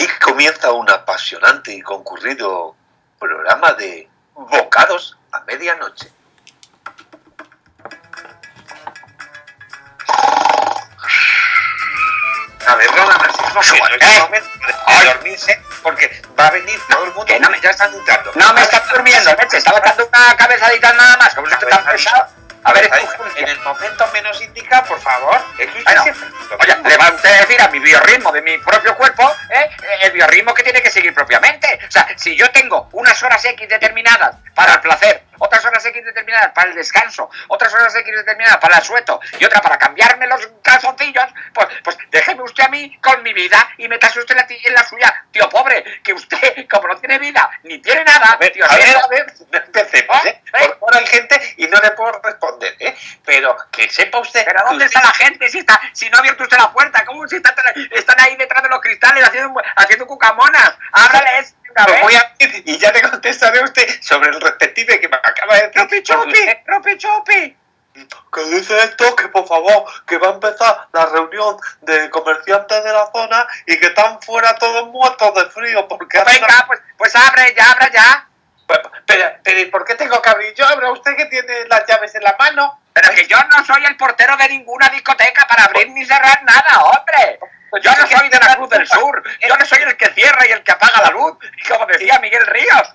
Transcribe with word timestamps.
Aquí 0.00 0.08
comienza 0.18 0.72
un 0.72 0.88
apasionante 0.88 1.74
y 1.74 1.82
concurrido 1.82 2.74
programa 3.18 3.74
de 3.74 4.08
bocados 4.34 5.18
a 5.30 5.40
medianoche. 5.40 6.10
A 12.66 12.74
ver, 12.76 12.90
no 12.94 13.08
de 14.98 15.04
dormirse 15.04 15.62
porque 15.82 16.22
va 16.38 16.46
a 16.46 16.50
venir 16.50 16.78
todo 16.88 17.04
el 17.04 17.10
mundo. 17.12 17.24
Que 17.26 17.40
no 17.40 17.50
me- 17.50 17.60
ya 17.60 17.70
están 17.70 17.92
entrando. 17.92 18.32
No 18.34 18.52
me 18.52 18.60
estás 18.62 18.88
durmiendo, 18.90 19.34
leche. 19.34 19.56
Estaba 19.58 19.80
dando 19.80 20.06
una 20.06 20.36
cabezadita 20.36 20.92
nada 20.92 21.16
más. 21.16 21.34
Como 21.34 21.48
si 21.48 21.56
tan 21.56 21.84
pesado. 21.84 22.28
A 22.62 22.72
ver, 22.72 22.90
en 23.36 23.48
el 23.48 23.60
momento 23.60 24.06
menos 24.12 24.40
indicado, 24.42 24.88
por 24.88 25.00
favor. 25.00 25.40
Usted 25.52 25.68
Bueno, 25.84 26.04
Oye, 26.58 26.76
le 26.88 26.96
va 26.96 27.10
usted 27.12 27.30
a 27.30 27.40
decir 27.40 27.60
a 27.60 27.68
mi 27.68 27.78
biorritmo 27.78 28.30
de 28.32 28.42
mi 28.42 28.58
propio 28.58 28.94
cuerpo, 28.96 29.30
¿eh? 29.50 29.70
el 30.02 30.12
biorritmo 30.12 30.52
que 30.52 30.62
tiene 30.62 30.82
que 30.82 30.90
seguir 30.90 31.14
propiamente. 31.14 31.78
O 31.88 31.90
sea, 31.90 32.06
si 32.16 32.36
yo 32.36 32.50
tengo 32.50 32.88
unas 32.92 33.22
horas 33.22 33.44
X 33.44 33.68
determinadas 33.68 34.36
para 34.54 34.74
el 34.74 34.80
placer, 34.80 35.22
otras 35.40 35.64
horas 35.64 35.84
X 35.84 36.04
determinadas 36.04 36.52
para 36.52 36.68
el 36.70 36.76
descanso, 36.76 37.28
otras 37.48 37.74
horas 37.74 37.94
X 37.94 38.14
determinadas 38.14 38.58
para 38.58 38.76
el 38.76 38.82
asueto 38.82 39.20
y 39.38 39.44
otra 39.44 39.60
para 39.60 39.76
cambiarme 39.78 40.26
los 40.28 40.48
calzoncillos, 40.62 41.26
pues, 41.52 41.66
pues 41.82 41.98
déjeme 42.10 42.42
usted 42.42 42.64
a 42.64 42.68
mí 42.68 42.96
con 43.02 43.22
mi 43.22 43.32
vida 43.32 43.68
y 43.78 43.88
métase 43.88 44.20
usted 44.20 44.36
la 44.36 44.46
en 44.48 44.74
la 44.74 44.84
suya, 44.84 45.24
tío 45.32 45.48
pobre, 45.48 46.00
que 46.02 46.12
usted, 46.12 46.68
como 46.70 46.88
no 46.88 46.96
tiene 46.98 47.18
vida 47.18 47.48
ni 47.64 47.78
tiene 47.78 48.04
nada, 48.04 48.26
A 48.32 48.36
ver, 48.36 48.52
tío, 48.52 48.64
a 48.64 48.74
ver, 48.76 48.96
a 48.96 49.08
ver, 49.08 49.26
empecemos, 49.52 50.24
¿eh? 50.24 50.42
¿Eh? 50.44 50.50
Por 50.50 50.78
favor, 50.78 50.96
hay 50.96 51.06
gente 51.06 51.54
y 51.56 51.66
no 51.68 51.80
le 51.80 51.90
puedo 51.92 52.20
responder, 52.22 52.74
¿eh? 52.78 52.96
Pero 53.24 53.56
que 53.70 53.88
sepa 53.88 54.18
usted... 54.18 54.44
Pero 54.44 54.62
¿dónde 54.64 54.84
que 54.84 54.86
está 54.86 55.00
la 55.02 55.12
gente 55.14 55.48
si 55.48 55.58
está 55.58 55.80
si 55.92 56.10
no 56.10 56.16
ha 56.16 56.20
abierto 56.20 56.42
usted 56.42 56.58
la 56.58 56.72
puerta? 56.72 57.04
¿Cómo 57.04 57.26
si 57.28 57.36
está- 57.36 57.54
están 57.92 58.20
ahí 58.20 58.36
detrás 58.36 58.62
de 58.62 58.68
los 58.68 58.80
cristales 58.80 59.24
haciendo, 59.24 59.60
haciendo 59.76 60.06
cucamonas? 60.06 60.72
Ábrales 60.92 61.54
vez. 61.74 62.02
voy 62.02 62.14
a 62.14 62.32
decir 62.38 62.62
y 62.66 62.78
ya 62.78 62.92
le 62.92 63.02
contestaré 63.02 63.60
a 63.60 63.64
usted 63.64 63.86
sobre 64.02 64.30
el 64.30 64.40
respective 64.40 65.00
que 65.00 65.08
me 65.08 65.16
acaba 65.16 65.54
de 65.56 65.68
decir. 65.68 65.80
¡Ropi 65.82 66.02
chopi! 66.02 66.38
¡Ropi 66.66 66.98
chopi! 66.98 67.56
Que 68.32 68.44
dice 68.44 68.78
esto 68.84 69.16
que 69.16 69.28
por 69.28 69.46
favor, 69.46 69.84
que 70.06 70.16
va 70.18 70.28
a 70.28 70.32
empezar 70.32 70.88
la 70.92 71.06
reunión 71.06 71.56
de 71.82 72.08
comerciantes 72.10 72.84
de 72.84 72.92
la 72.92 73.10
zona 73.12 73.46
y 73.66 73.78
que 73.78 73.88
están 73.88 74.22
fuera 74.22 74.54
todos 74.56 74.88
muertos 74.90 75.34
de 75.34 75.50
frío 75.50 75.86
porque 75.88 76.18
una- 76.18 76.32
Venga, 76.32 76.64
pues, 76.66 76.80
pues 76.96 77.14
abre 77.16 77.52
ya, 77.56 77.72
abre 77.72 77.90
ya. 77.92 78.26
Pero, 78.66 78.90
pero, 79.06 79.30
pero, 79.42 79.60
¿y 79.60 79.64
por 79.66 79.84
qué 79.84 79.96
tengo 79.96 80.22
que 80.22 80.30
abrir 80.30 80.54
yo? 80.54 80.64
¿Habrá 80.66 80.92
usted 80.92 81.16
que 81.16 81.26
tiene 81.26 81.66
las 81.68 81.84
llaves 81.86 82.14
en 82.14 82.22
la 82.22 82.36
mano? 82.38 82.80
Pero 82.92 83.10
que 83.14 83.26
yo 83.26 83.36
no 83.50 83.64
soy 83.64 83.84
el 83.84 83.96
portero 83.96 84.36
de 84.36 84.48
ninguna 84.48 84.88
discoteca 84.90 85.46
para 85.48 85.64
abrir 85.64 85.90
ni 85.90 86.04
cerrar 86.06 86.42
nada, 86.44 86.80
hombre. 86.84 87.40
Yo 87.82 87.90
no 87.96 88.06
soy 88.06 88.28
de 88.28 88.38
la 88.38 88.56
Cruz 88.56 88.70
del 88.70 88.86
Sur. 88.86 89.22
Yo 89.46 89.56
no 89.56 89.64
soy 89.64 89.82
el 89.82 89.96
que 89.96 90.06
cierra 90.10 90.46
y 90.46 90.52
el 90.52 90.62
que 90.62 90.72
apaga 90.72 91.02
la 91.02 91.10
luz. 91.10 91.36
Como 91.68 91.86
decía 91.86 92.18
Miguel 92.20 92.46
Ríos. 92.46 92.94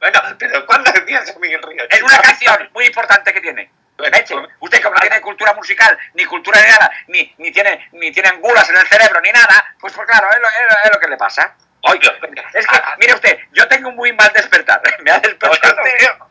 Bueno, 0.00 0.20
pero 0.38 0.64
¿cuándo 0.66 0.90
decía 0.92 1.20
eso 1.20 1.38
Miguel 1.38 1.62
Ríos? 1.62 1.86
En 1.90 2.04
una 2.04 2.18
canción 2.18 2.68
muy 2.72 2.86
importante 2.86 3.32
que 3.32 3.40
tiene. 3.40 3.70
Leche. 3.98 4.34
pues- 4.34 4.48
Usted 4.60 4.82
como 4.82 4.94
no 4.94 5.00
tiene 5.02 5.20
cultura 5.20 5.52
musical, 5.52 5.98
ni 6.14 6.24
cultura 6.24 6.58
ni 6.62 6.68
nada, 6.68 6.90
ni, 7.08 7.34
ni 7.36 7.50
tiene 7.52 7.86
ni 7.92 8.10
tiene 8.10 8.30
angulas 8.30 8.66
en 8.70 8.76
el 8.76 8.86
cerebro, 8.86 9.20
ni 9.20 9.30
nada, 9.30 9.74
pues, 9.78 9.92
pues 9.92 10.06
claro, 10.08 10.30
es 10.32 10.38
lo, 10.40 10.48
es 10.48 10.54
lo- 10.70 10.78
es 10.84 10.90
lo 10.94 11.00
que 11.00 11.08
le 11.08 11.16
pasa. 11.18 11.54
Oiga, 11.82 12.12
Es 12.54 12.66
que, 12.66 12.80
mire 12.98 13.12
usted, 13.14 13.38
yo 13.52 13.68
tengo 13.68 13.90
un 13.90 13.96
muy 13.96 14.12
mal 14.14 14.32
despertar. 14.32 14.80
Me 15.00 15.10
ha 15.10 15.18
despertado. 15.18 15.82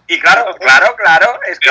Y 0.08 0.20
claro, 0.20 0.56
claro, 0.58 0.96
claro, 0.96 1.40
es 1.48 1.60
que... 1.60 1.70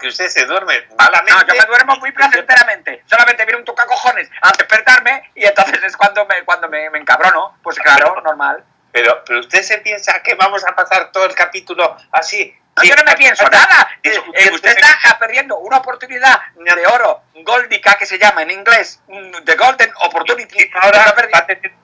porque 0.00 0.08
usted 0.08 0.28
se 0.28 0.46
duerme 0.46 0.82
malamente. 0.98 1.32
No, 1.32 1.46
yo 1.46 1.60
me 1.60 1.66
duermo 1.66 1.96
muy 1.96 2.10
placenteramente. 2.12 3.02
Solamente 3.04 3.44
viene 3.44 3.58
un 3.58 3.64
tocacojones 3.66 4.30
a 4.40 4.50
despertarme 4.56 5.30
y 5.34 5.44
entonces 5.44 5.82
es 5.82 5.94
cuando 5.94 6.24
me, 6.24 6.42
cuando 6.44 6.68
me, 6.70 6.88
me 6.88 6.98
encabrono. 6.98 7.58
Pues 7.62 7.78
claro, 7.78 8.18
normal. 8.22 8.64
Pero, 8.92 9.22
pero 9.26 9.40
usted 9.40 9.62
se 9.62 9.78
piensa 9.78 10.22
que 10.22 10.34
vamos 10.36 10.64
a 10.66 10.74
pasar 10.74 11.12
todo 11.12 11.26
el 11.26 11.34
capítulo 11.34 11.96
así. 12.12 12.56
No, 12.76 12.82
yo 12.82 12.94
no 12.96 13.04
me 13.04 13.14
pienso 13.14 13.46
nada. 13.50 13.90
Eh, 14.02 14.50
usted 14.52 14.70
está 14.78 15.18
perdiendo 15.18 15.58
una 15.58 15.76
oportunidad 15.78 16.40
de 16.54 16.86
oro, 16.86 17.24
Goldica, 17.34 17.96
que 17.98 18.06
se 18.06 18.18
llama 18.18 18.42
en 18.42 18.52
inglés, 18.52 19.02
The 19.44 19.54
Golden 19.56 19.92
Opportunity. 20.00 20.70
Ahora 20.80 21.14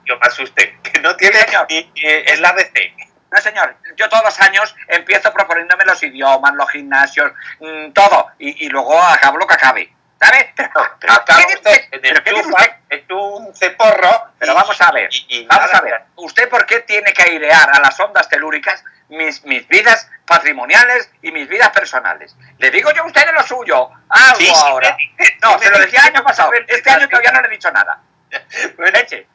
yo 0.05 0.17
más 0.17 0.39
usted, 0.39 0.81
que 0.81 0.99
no 1.01 1.15
tiene 1.15 1.45
ni- 1.69 1.91
es 1.95 2.39
la 2.39 2.53
DC. 2.53 2.95
No, 3.37 3.41
señor, 3.43 3.75
yo 3.95 4.09
todos 4.09 4.23
los 4.23 4.39
años 4.39 4.75
empiezo 4.87 5.31
proponiéndome 5.31 5.85
los 5.85 6.01
idiomas, 6.01 6.53
los 6.55 6.69
gimnasios, 6.71 7.31
mm, 7.59 7.91
todo, 7.91 8.31
y, 8.39 8.65
y 8.65 8.69
luego 8.69 8.99
acabo 8.99 9.37
lo 9.37 9.45
que 9.45 9.53
acabe. 9.53 9.93
¿Sabe? 10.19 10.51
Pero, 10.55 10.71
¿qué 10.99 11.07
usted 11.07 11.35
dice- 11.47 11.89
en 11.91 12.01
pero 12.01 12.15
el 12.15 12.23
qué 12.23 12.31
dice 12.31 12.43
chupa, 12.43 12.61
usted? 12.61 12.73
es 12.89 13.03
un 13.11 13.55
ceporro. 13.55 14.31
Pero 14.39 14.55
vamos 14.55 14.81
a 14.81 14.91
ver, 14.91 15.09
y- 15.11 15.25
y 15.41 15.45
vamos 15.45 15.71
a 15.71 15.81
ver. 15.81 16.01
¿Usted 16.15 16.49
por 16.49 16.65
qué 16.65 16.79
tiene 16.79 17.13
que 17.13 17.21
airear 17.21 17.69
a 17.75 17.79
las 17.79 17.99
ondas 17.99 18.27
telúricas 18.27 18.83
mis, 19.09 19.45
mis 19.45 19.67
vidas 19.67 20.09
patrimoniales 20.25 21.11
y 21.21 21.31
mis 21.31 21.47
vidas 21.47 21.69
personales? 21.69 22.35
Le 22.57 22.71
digo 22.71 22.91
yo 22.93 23.03
a 23.03 23.05
usted 23.05 23.23
de 23.27 23.33
lo 23.33 23.43
suyo. 23.43 23.89
Algo 24.09 24.37
Sí, 24.39 24.45
sí, 24.47 24.53
ahora. 24.55 24.97
me 25.19 25.37
no, 25.43 25.59
se 25.59 25.69
lo 25.69 25.77
decía 25.77 25.99
el 26.07 26.15
año 26.15 26.23
pasado. 26.23 26.51
Este 26.67 26.89
año 26.89 27.07
todavía 27.07 27.31
no 27.33 27.41
le 27.41 27.47
he 27.49 27.51
dicho 27.51 27.69
nada. 27.69 27.99
Leche. 28.79 29.27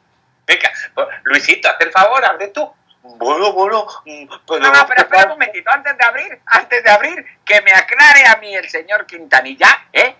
venga, 0.45 0.69
pues, 0.93 1.07
Luisito, 1.23 1.69
haz 1.69 1.77
el 1.79 1.91
favor, 1.91 2.25
abre 2.25 2.49
tú. 2.49 2.69
Bueno, 3.03 3.51
bueno, 3.51 3.85
mm, 4.05 4.25
pero... 4.47 4.59
No, 4.61 4.71
no, 4.71 4.87
pero 4.87 5.01
espera 5.01 5.23
un 5.23 5.29
momentito, 5.31 5.69
antes 5.69 5.97
de 5.97 6.05
abrir, 6.05 6.41
antes 6.45 6.83
de 6.83 6.89
abrir, 6.89 7.25
que 7.45 7.61
me 7.61 7.73
aclare 7.73 8.25
a 8.27 8.37
mí 8.37 8.55
el 8.55 8.69
señor 8.69 9.05
Quintanilla, 9.05 9.87
¿eh? 9.91 10.15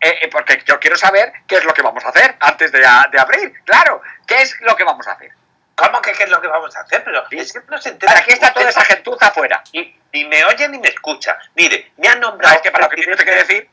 Eh, 0.00 0.18
eh, 0.22 0.28
porque 0.30 0.62
yo 0.66 0.78
quiero 0.78 0.96
saber 0.96 1.32
qué 1.46 1.56
es 1.56 1.64
lo 1.64 1.72
que 1.72 1.82
vamos 1.82 2.04
a 2.04 2.08
hacer 2.10 2.36
antes 2.40 2.70
de, 2.72 2.80
de 2.80 3.18
abrir, 3.18 3.54
claro, 3.64 4.02
qué 4.26 4.42
es 4.42 4.60
lo 4.60 4.76
que 4.76 4.84
vamos 4.84 5.06
a 5.06 5.12
hacer. 5.12 5.30
¿Cómo 5.76 6.00
que 6.00 6.12
qué 6.12 6.24
es 6.24 6.30
lo 6.30 6.40
que 6.40 6.48
vamos 6.48 6.74
a 6.74 6.80
hacer? 6.80 7.04
Pero 7.04 7.22
es 7.30 7.52
que 7.52 7.60
no 7.68 7.78
se 7.78 7.90
entera. 7.90 8.18
Aquí 8.18 8.32
está 8.32 8.52
toda 8.52 8.70
esa 8.70 8.82
gentuza 8.82 9.26
afuera. 9.26 9.62
Ni, 9.74 9.94
ni 10.12 10.24
me 10.24 10.42
oye 10.46 10.68
ni 10.68 10.78
me 10.78 10.88
escucha. 10.88 11.38
Mire, 11.54 11.92
me 11.98 12.08
han 12.08 12.18
No, 12.18 12.30
nombrado... 12.30 12.56
es 12.56 12.62
que 12.62 12.70
para 12.70 12.84
lo 12.84 12.90
que 12.90 12.96
tiene 12.96 13.14
que 13.14 13.30
decir, 13.30 13.70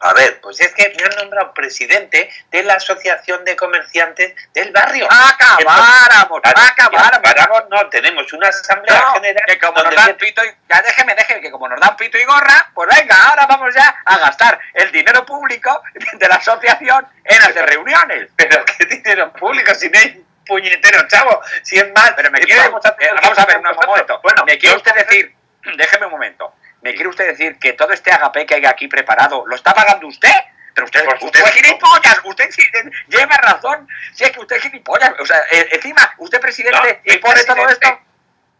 A 0.00 0.12
ver, 0.12 0.40
pues 0.42 0.60
es 0.60 0.74
que 0.74 0.94
me 0.96 1.04
han 1.04 1.16
nombrado 1.16 1.54
presidente 1.54 2.30
de 2.50 2.62
la 2.62 2.74
Asociación 2.74 3.44
de 3.46 3.56
Comerciantes 3.56 4.34
del 4.52 4.70
barrio. 4.70 5.08
acabáramos, 5.10 6.40
acabáramos. 6.44 7.18
acabáramos, 7.18 7.62
no, 7.70 7.88
tenemos 7.88 8.30
una 8.34 8.48
asamblea 8.48 9.00
No, 9.00 9.14
general 9.14 9.42
que 9.46 9.58
como 9.58 9.82
nos 9.82 9.94
dan 9.94 10.16
pito 10.16 10.44
y... 10.44 10.48
Ya 10.68 10.82
déjeme, 10.82 11.14
déjeme, 11.14 11.40
que 11.40 11.50
como 11.50 11.68
nos 11.68 11.80
dan 11.80 11.96
pito 11.96 12.18
y 12.18 12.24
gorra, 12.24 12.70
pues 12.74 12.88
venga, 12.94 13.16
ahora 13.28 13.46
vamos 13.46 13.74
ya 13.74 13.96
a 14.04 14.18
gastar 14.18 14.60
el 14.74 14.92
dinero 14.92 15.24
público 15.24 15.82
de 16.12 16.28
la 16.28 16.34
asociación 16.36 17.06
en 17.24 17.42
hacer 17.42 17.64
reuniones. 17.64 18.28
Pero 18.36 18.64
qué 18.66 18.84
dinero 18.84 19.32
público, 19.32 19.74
si 19.74 19.88
no 19.88 19.98
hay 19.98 20.24
puñetero 20.46 21.08
chavo, 21.08 21.40
si 21.62 21.78
es 21.78 21.90
más. 21.92 22.12
Pero 22.16 22.30
me 22.30 22.40
quiere, 22.40 22.68
vamos 22.68 22.84
a 22.84 22.90
eh, 22.90 23.46
ver 23.46 23.56
un 23.58 23.86
momento. 23.86 24.20
Bueno, 24.22 24.44
me 24.44 24.58
quiere 24.58 24.76
usted 24.76 24.94
decir, 24.94 25.34
déjeme 25.76 26.06
un 26.06 26.12
momento. 26.12 26.54
¿Me 26.82 26.94
quiere 26.94 27.08
usted 27.08 27.26
decir 27.26 27.58
que 27.58 27.72
todo 27.72 27.92
este 27.92 28.12
agape 28.12 28.46
que 28.46 28.54
hay 28.56 28.64
aquí 28.66 28.86
preparado 28.88 29.44
lo 29.46 29.56
está 29.56 29.74
pagando 29.74 30.06
usted? 30.06 30.30
Pero 30.74 30.84
usted, 30.84 31.06
usted 31.22 31.40
es 31.42 31.50
gilipollas, 31.52 32.20
usted 32.24 32.44
eh, 32.50 32.90
lleva 33.08 33.36
razón. 33.38 33.88
Si 34.14 34.24
es 34.24 34.30
que 34.30 34.40
usted 34.40 34.56
es 34.56 34.62
gilipollas, 34.62 35.12
o 35.18 35.24
sea, 35.24 35.38
eh, 35.50 35.68
encima, 35.72 36.14
usted 36.18 36.38
presidente 36.40 37.00
No, 37.04 37.12
y 37.14 37.16
pone 37.18 37.42
todo 37.44 37.56
presidente. 37.64 37.86
esto 37.86 38.00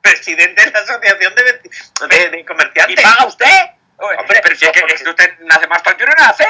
Presidente 0.00 0.65
de 0.65 0.71
la 0.71 0.78
Asociación 0.78 1.34
de, 1.34 1.43
de, 2.09 2.31
de 2.31 2.38
y 2.41 2.44
Comerciantes. 2.44 3.03
paga 3.04 3.27
usted. 3.27 3.60
Hombre, 3.99 4.41
pero 4.43 4.54
si 4.56 4.65
es 4.66 4.71
que, 4.72 4.81
porque- 4.81 4.94
es 4.94 5.03
que 5.03 5.09
usted 5.10 5.38
nace 5.41 5.66
más 5.66 5.83
tonto 5.83 6.04
y 6.04 6.06
no 6.06 6.12
nace. 6.15 6.47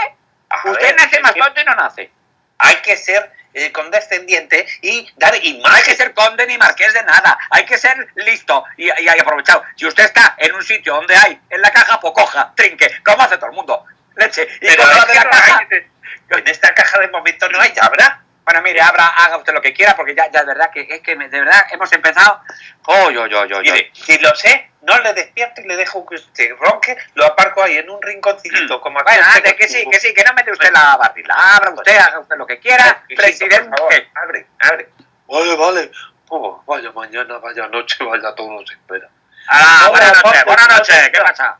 Usted 0.65 0.83
ver, 0.83 0.97
nace 0.97 1.21
más 1.21 1.34
tonto 1.34 1.60
y 1.60 1.65
no 1.65 1.75
nace. 1.75 2.10
Hay 2.59 2.77
que 2.77 2.97
ser 2.97 3.33
eh, 3.56 3.72
condescendiente 3.72 4.66
y 4.82 5.08
dar 5.16 5.32
No 5.32 5.68
hay 5.68 5.82
que 5.82 5.94
ser 5.96 6.12
conde 6.12 6.46
ni 6.46 6.58
marqués 6.58 6.92
de 6.92 7.02
nada. 7.04 7.38
Hay 7.50 7.64
que 7.64 7.78
ser 7.78 8.06
listo 8.16 8.64
y, 8.76 8.84
y, 8.90 8.92
y 9.02 9.08
aprovechado. 9.08 9.64
Si 9.76 9.86
usted 9.86 10.04
está 10.04 10.34
en 10.38 10.54
un 10.54 10.62
sitio 10.62 10.94
donde 10.94 11.16
hay 11.16 11.40
en 11.48 11.62
la 11.62 11.70
caja, 11.70 11.98
pues 11.98 12.12
coja, 12.12 12.52
trinque, 12.54 12.90
como 13.04 13.22
hace 13.22 13.36
todo 13.38 13.46
el 13.50 13.56
mundo. 13.56 13.84
Leche. 14.16 14.46
Y 14.60 14.66
Pero 14.66 14.82
cuando 14.82 14.96
es 14.98 15.02
hace 15.04 15.12
que 15.12 15.18
la 15.18 15.24
no 15.24 15.30
caja, 15.30 15.58
hay- 15.70 16.38
en 16.38 16.48
esta 16.48 16.74
caja 16.74 16.98
de 17.00 17.08
momento 17.08 17.48
no 17.48 17.60
hay, 17.60 17.72
ya 17.72 17.84
habrá. 17.84 18.22
Bueno, 18.44 18.62
mire, 18.62 18.80
abra, 18.80 19.08
haga 19.08 19.38
usted 19.38 19.52
lo 19.52 19.60
que 19.62 19.72
quiera, 19.72 19.96
porque 19.96 20.14
ya, 20.14 20.30
ya 20.30 20.40
de 20.40 20.46
verdad 20.46 20.70
que 20.72 20.86
es 20.88 21.00
que 21.00 21.16
me- 21.16 21.28
de 21.28 21.40
verdad 21.40 21.66
hemos 21.72 21.91
empezado. 21.92 22.42
Oh, 22.86 23.10
yo, 23.10 23.26
yo, 23.26 23.44
yo, 23.47 23.62
yo. 23.62 23.72
Mire, 23.72 23.91
si 23.94 24.18
lo 24.18 24.34
sé, 24.34 24.70
no 24.86 24.98
le 25.00 25.12
despierto 25.15 25.60
y 25.60 25.65
le 25.65 25.77
dejo 25.77 26.06
que 26.06 26.15
usted 26.15 26.50
ronque, 26.59 26.97
lo 27.15 27.27
aparco 27.27 27.62
ahí 27.62 27.77
en 27.77 27.91
un 27.91 28.00
rinconcito, 28.00 28.80
como 28.80 29.00
aquí 29.00 29.10
Bueno, 29.16 29.27
antes 29.34 29.54
que 29.54 29.68
sí, 29.68 29.84
que 29.91 29.98
sí, 29.98 30.15
que 30.15 30.22
no 30.24 30.33
mete 30.34 30.53
usted 30.53 30.71
la 30.72 30.97
barrila. 30.97 31.34
Abra 31.56 31.71
usted, 31.71 31.97
haga 31.98 32.21
usted 32.21 32.36
lo 32.36 32.47
que 32.47 32.59
quiera. 32.60 33.03
Luisito, 33.09 33.47
por 33.48 33.65
favor, 33.65 33.88
Presidente. 33.88 34.10
abre, 34.15 34.47
abre. 34.60 34.88
Vale, 35.27 35.56
vale. 35.56 35.91
Oh, 36.28 36.62
vaya 36.66 36.91
mañana, 36.92 37.38
vaya 37.38 37.66
noche, 37.68 38.03
vaya 38.04 38.34
todo 38.34 38.50
nos 38.50 38.71
espera. 38.71 39.09
Ah, 39.48 39.88
Hola, 39.88 39.91
buenas 39.91 40.24
noches, 40.24 40.44
buenas 40.44 40.66
¿cómo 40.66 40.78
noches, 40.78 41.10
¿qué 41.12 41.21
pasa? 41.21 41.59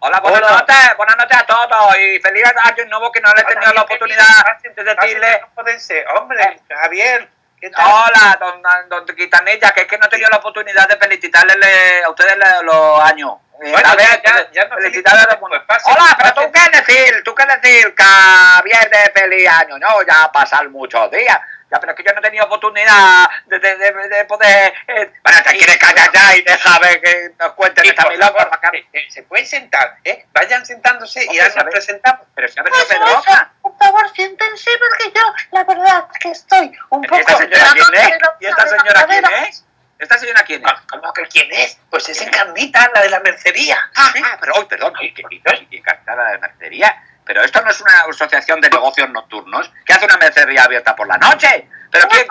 Hola, 0.00 0.20
buenas 0.20 0.40
Hola. 0.40 0.50
noches, 0.52 0.96
buenas 0.96 1.16
noches 1.16 1.36
a 1.38 1.46
todos 1.46 1.98
y 1.98 2.18
feliz 2.20 2.44
año 2.64 2.84
nuevo 2.86 3.12
que 3.12 3.20
no 3.20 3.32
le 3.34 3.40
he 3.40 3.44
tenido 3.44 3.72
la 3.72 3.82
oportunidad 3.82 4.26
de 4.74 4.84
decirle. 4.84 5.40
No 5.42 5.48
puede 5.54 5.78
ser, 5.78 6.06
hombre, 6.16 6.60
Javier. 6.68 7.28
¿Qué 7.60 7.68
tal? 7.70 7.84
Hola, 7.86 8.38
don, 8.40 8.62
don 8.88 9.16
Quitanilla, 9.16 9.70
que 9.72 9.82
es 9.82 9.86
que 9.86 9.98
no 9.98 10.06
he 10.06 10.08
tenido 10.08 10.30
la 10.30 10.38
oportunidad 10.38 10.88
de 10.88 10.96
felicitarle 10.96 12.02
a 12.04 12.08
ustedes 12.08 12.36
los 12.62 13.00
años. 13.00 13.32
Eh, 13.62 13.70
Bueno, 13.70 13.82
tal 13.82 13.96
vez, 13.98 14.20
ya- 14.52 14.68
felicitarle 14.68 15.20
a 15.30 15.38
pues 15.38 15.60
pase, 15.66 15.84
Hola, 15.90 16.16
pero 16.16 16.32
tú 16.34 16.52
qué 16.52 16.78
decir, 16.78 17.22
tú 17.22 17.34
qué 17.34 17.44
decir, 17.44 17.94
Javier 17.94 18.88
de 18.90 19.10
feliz 19.12 19.46
año, 19.48 19.78
no, 19.78 20.02
ya 20.08 20.32
pasan 20.32 20.72
muchos 20.72 21.10
días. 21.10 21.38
Ya, 21.70 21.78
pero 21.78 21.92
es 21.92 21.96
que 21.96 22.02
yo 22.02 22.12
no 22.12 22.18
he 22.18 22.22
tenido 22.22 22.44
oportunidad 22.46 23.28
de, 23.46 23.58
de, 23.60 23.76
de, 23.76 24.08
de 24.08 24.24
poder... 24.24 24.74
Eh, 24.88 25.12
bueno, 25.22 25.38
te 25.44 25.56
quieres 25.56 25.78
callar 25.78 26.10
ya 26.12 26.36
y 26.36 26.42
déjame 26.42 27.00
que 27.00 27.30
nos 27.38 27.52
cuenten 27.52 27.84
Y, 27.84 27.88
esta 27.90 28.02
favor, 28.02 28.50
eh, 28.72 28.86
eh, 28.92 29.06
se 29.08 29.22
pueden 29.22 29.46
sentar, 29.46 29.96
¿eh? 30.02 30.26
Vayan 30.32 30.66
sentándose 30.66 31.24
y 31.30 31.36
ya 31.36 31.48
nos 31.48 31.64
presentamos. 31.72 32.26
Pero 32.34 32.48
si 32.48 32.58
ha 32.58 32.62
venido 32.64 32.84
Pedroca. 32.88 33.34
eso, 33.34 33.62
por 33.62 33.78
favor, 33.78 34.10
siéntense 34.14 34.70
porque 34.80 35.12
yo, 35.16 35.34
la 35.52 35.62
verdad, 35.64 36.08
que 36.20 36.30
estoy 36.30 36.72
un 36.90 37.04
¿Y 37.04 37.06
poco... 37.08 37.20
esta 37.20 37.36
señora 37.36 37.64
la 37.64 37.72
quién 37.72 37.94
es? 37.94 38.20
la- 38.20 38.36
¿Y 38.40 38.46
esta 38.46 38.64
la 38.64 38.68
señora 38.68 39.06
quién 39.06 39.24
es? 39.46 39.64
¿Esta 40.00 40.18
señora 40.18 40.42
quién 40.44 40.62
es? 40.64 40.72
Ah, 40.72 40.82
¿Cómo 40.90 41.12
que 41.12 41.22
quién 41.28 41.52
es? 41.52 41.78
Pues 41.90 42.08
es 42.08 42.20
Encarnita, 42.22 42.90
la 42.94 43.02
de 43.02 43.10
la 43.10 43.20
mercería. 43.20 43.78
Ah, 43.94 44.12
ah, 44.24 44.36
pero, 44.40 44.54
hoy, 44.54 44.64
perdón, 44.64 44.92
¿qué, 44.98 45.12
qué? 45.14 45.22
¿Y 45.70 45.76
encantada 45.76 46.30
de 46.32 46.38
mercería? 46.38 47.04
Pero 47.30 47.44
esto 47.44 47.60
no 47.62 47.70
es 47.70 47.80
una 47.80 47.92
asociación 48.10 48.60
de 48.60 48.68
negocios 48.68 49.08
nocturnos 49.10 49.70
que 49.86 49.92
hace 49.92 50.04
una 50.04 50.16
mercería 50.16 50.64
abierta 50.64 50.96
por 50.96 51.06
la 51.06 51.16
noche. 51.16 51.68
¿Pero 51.92 52.08
qué- 52.08 52.26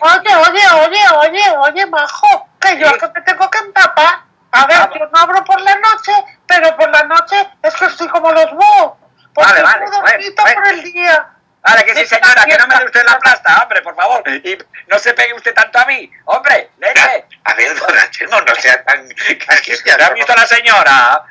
Oye, 0.00 0.36
oye, 0.36 0.64
oye, 0.86 1.00
oye, 1.16 1.50
oye, 1.58 1.86
majo, 1.86 2.48
que 2.60 2.78
yo 2.78 2.86
Sí. 2.86 2.98
que 3.00 3.08
me 3.08 3.20
tengo 3.22 3.50
que 3.50 3.58
empapar. 3.58 4.20
A 4.52 4.66
ver, 4.66 4.76
yo 4.96 5.06
no 5.12 5.18
abro 5.20 5.42
por 5.42 5.60
la 5.60 5.74
noche, 5.74 6.12
pero 6.46 6.76
por 6.76 6.88
la 6.90 7.02
noche 7.02 7.48
es 7.64 7.74
que 7.74 7.86
estoy 7.86 8.06
como 8.10 8.30
los 8.30 8.48
búhos. 8.52 8.92
Porque 9.34 9.50
Vale, 9.54 9.62
vale, 9.64 9.86
bueno, 9.86 10.34
por 10.36 10.68
el 10.68 10.82
día. 10.84 11.26
Vale, 11.62 11.84
que 11.84 11.94
sí, 11.96 12.06
señora, 12.06 12.44
que 12.44 12.58
no 12.58 12.66
me 12.68 12.76
dé 12.76 12.84
usted 12.84 13.04
la 13.04 13.18
plasta, 13.18 13.58
hombre, 13.60 13.82
por 13.82 13.96
favor. 13.96 14.22
Y 14.28 14.56
no 14.86 14.98
se 15.00 15.14
pegue 15.14 15.34
usted 15.34 15.52
tanto 15.52 15.80
a 15.80 15.84
mí. 15.86 16.08
Hombre, 16.26 16.70
leche. 16.78 17.26
A 17.44 17.54
ver, 17.54 17.76
don 17.76 17.98
Anselmo, 17.98 18.40
no 18.40 18.54
sea 18.54 18.84
tan... 18.84 19.08
¿Que 19.64 19.76
¿Ya 19.84 20.06
ha 20.06 20.10
visto 20.10 20.32
a 20.32 20.36
la 20.36 20.46
señora? 20.46 21.24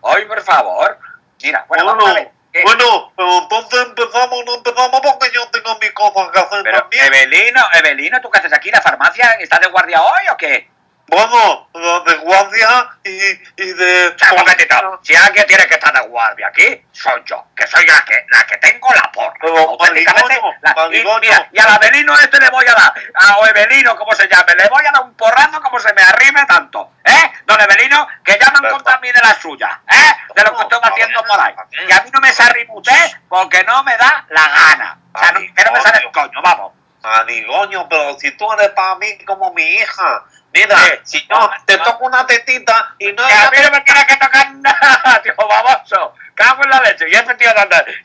Hoy, 0.00 0.24
por 0.24 0.40
favor. 0.42 0.98
Mira, 1.42 1.64
bueno, 1.68 1.84
Bueno, 1.94 3.12
entonces 3.16 3.80
empezamos, 3.86 4.44
no 4.44 4.54
empezamos 4.56 5.00
porque 5.00 5.30
yo 5.32 5.48
tengo 5.50 5.78
mis 5.80 5.92
cosas 5.92 6.30
que 6.32 6.40
hacer 6.40 6.62
Pero, 6.64 6.80
también. 6.80 7.06
Evelino, 7.06 7.60
Evelino, 7.74 8.20
¿tú 8.20 8.30
qué 8.30 8.38
haces 8.38 8.52
aquí? 8.52 8.70
¿La 8.70 8.80
farmacia? 8.80 9.32
¿Estás 9.40 9.60
de 9.60 9.68
guardia 9.68 10.02
hoy 10.02 10.28
o 10.32 10.36
qué? 10.36 10.69
Bueno, 11.10 11.68
de 12.06 12.14
guardia 12.18 12.88
y, 13.04 13.10
y 13.10 13.72
de... 13.72 14.16
Un 14.30 14.38
momentito. 14.38 15.00
Si 15.02 15.14
alguien 15.16 15.44
tiene 15.46 15.66
que 15.66 15.74
estar 15.74 15.92
de 15.92 16.00
guardia 16.06 16.46
aquí, 16.46 16.84
soy 16.92 17.20
yo, 17.26 17.44
que 17.56 17.66
soy 17.66 17.84
la 17.86 18.00
que, 18.02 18.24
la 18.30 18.44
que 18.46 18.56
tengo 18.58 18.88
la 18.94 19.10
porra. 19.10 19.34
Pero, 19.40 19.58
Auténticamente, 19.58 20.40
la- 20.60 20.88
y, 20.92 21.04
mira, 21.20 21.48
y 21.52 21.58
al 21.58 21.68
Avelino 21.68 22.14
este 22.14 22.38
le 22.38 22.48
voy 22.50 22.64
a 22.68 22.74
dar, 22.74 22.94
a 23.14 23.48
Evelino, 23.48 23.96
como 23.96 24.12
se 24.14 24.28
llame, 24.28 24.54
le 24.54 24.68
voy 24.68 24.86
a 24.86 24.92
dar 24.92 25.02
un 25.02 25.14
porrazo 25.14 25.60
como 25.60 25.80
se 25.80 25.92
me 25.94 26.02
arrime 26.02 26.44
tanto. 26.46 26.92
¿Eh? 27.04 27.32
Don 27.44 27.60
Evelino, 27.60 28.06
que 28.24 28.38
ya 28.40 28.50
me 28.52 28.68
han 28.68 28.72
contado 28.74 29.00
de 29.00 29.12
la 29.12 29.34
suya, 29.34 29.80
¿eh? 29.90 30.12
De 30.34 30.44
lo 30.44 30.56
que 30.56 30.62
estoy 30.62 30.78
haciendo 30.82 31.24
por 31.24 31.40
ahí. 31.40 31.54
Y 31.88 31.92
a 31.92 32.02
mí 32.02 32.10
no 32.12 32.20
me 32.20 32.32
se 32.32 32.42
arrime 32.44 32.70
usted 32.72 33.10
porque 33.28 33.64
no 33.64 33.82
me 33.82 33.96
da 33.96 34.24
la 34.28 34.48
gana. 34.48 34.98
O 35.12 35.18
sea, 35.18 35.32
no, 35.32 35.40
que 35.40 35.64
no 35.64 35.72
me 35.72 35.80
sale 35.80 35.98
el 36.04 36.12
coño, 36.12 36.40
vamos. 36.40 36.72
Marigoño, 37.02 37.88
pero 37.88 38.16
si 38.18 38.30
tú 38.36 38.50
eres 38.52 38.68
para 38.70 38.94
mí 38.96 39.18
como 39.24 39.52
mi 39.54 39.62
hija. 39.64 40.24
Mira, 40.52 40.76
si 41.04 41.26
yo 41.28 41.50
te 41.64 41.78
toco 41.78 42.06
una 42.06 42.26
tetita 42.26 42.94
y 42.98 43.12
no 43.12 43.22
a 43.24 43.50
mí 43.50 43.56
no 43.62 43.70
me 43.70 43.80
tiene 43.82 44.06
que 44.06 44.16
tocar 44.16 44.52
nada, 44.54 45.20
tío 45.22 45.34
baboso. 45.36 46.14
Cago 46.34 46.64
en 46.64 46.70
la 46.70 46.80
leche. 46.80 47.08
Y 47.08 47.14
este 47.14 47.34
tío. 47.36 47.50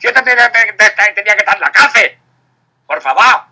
Si 0.00 0.06
este 0.06 0.22
que- 0.22 0.32
tenía 1.14 1.34
que 1.34 1.40
estar 1.40 1.54
en 1.56 1.60
la 1.60 1.72
cárcel. 1.72 2.18
Por 2.86 3.00
favor. 3.02 3.44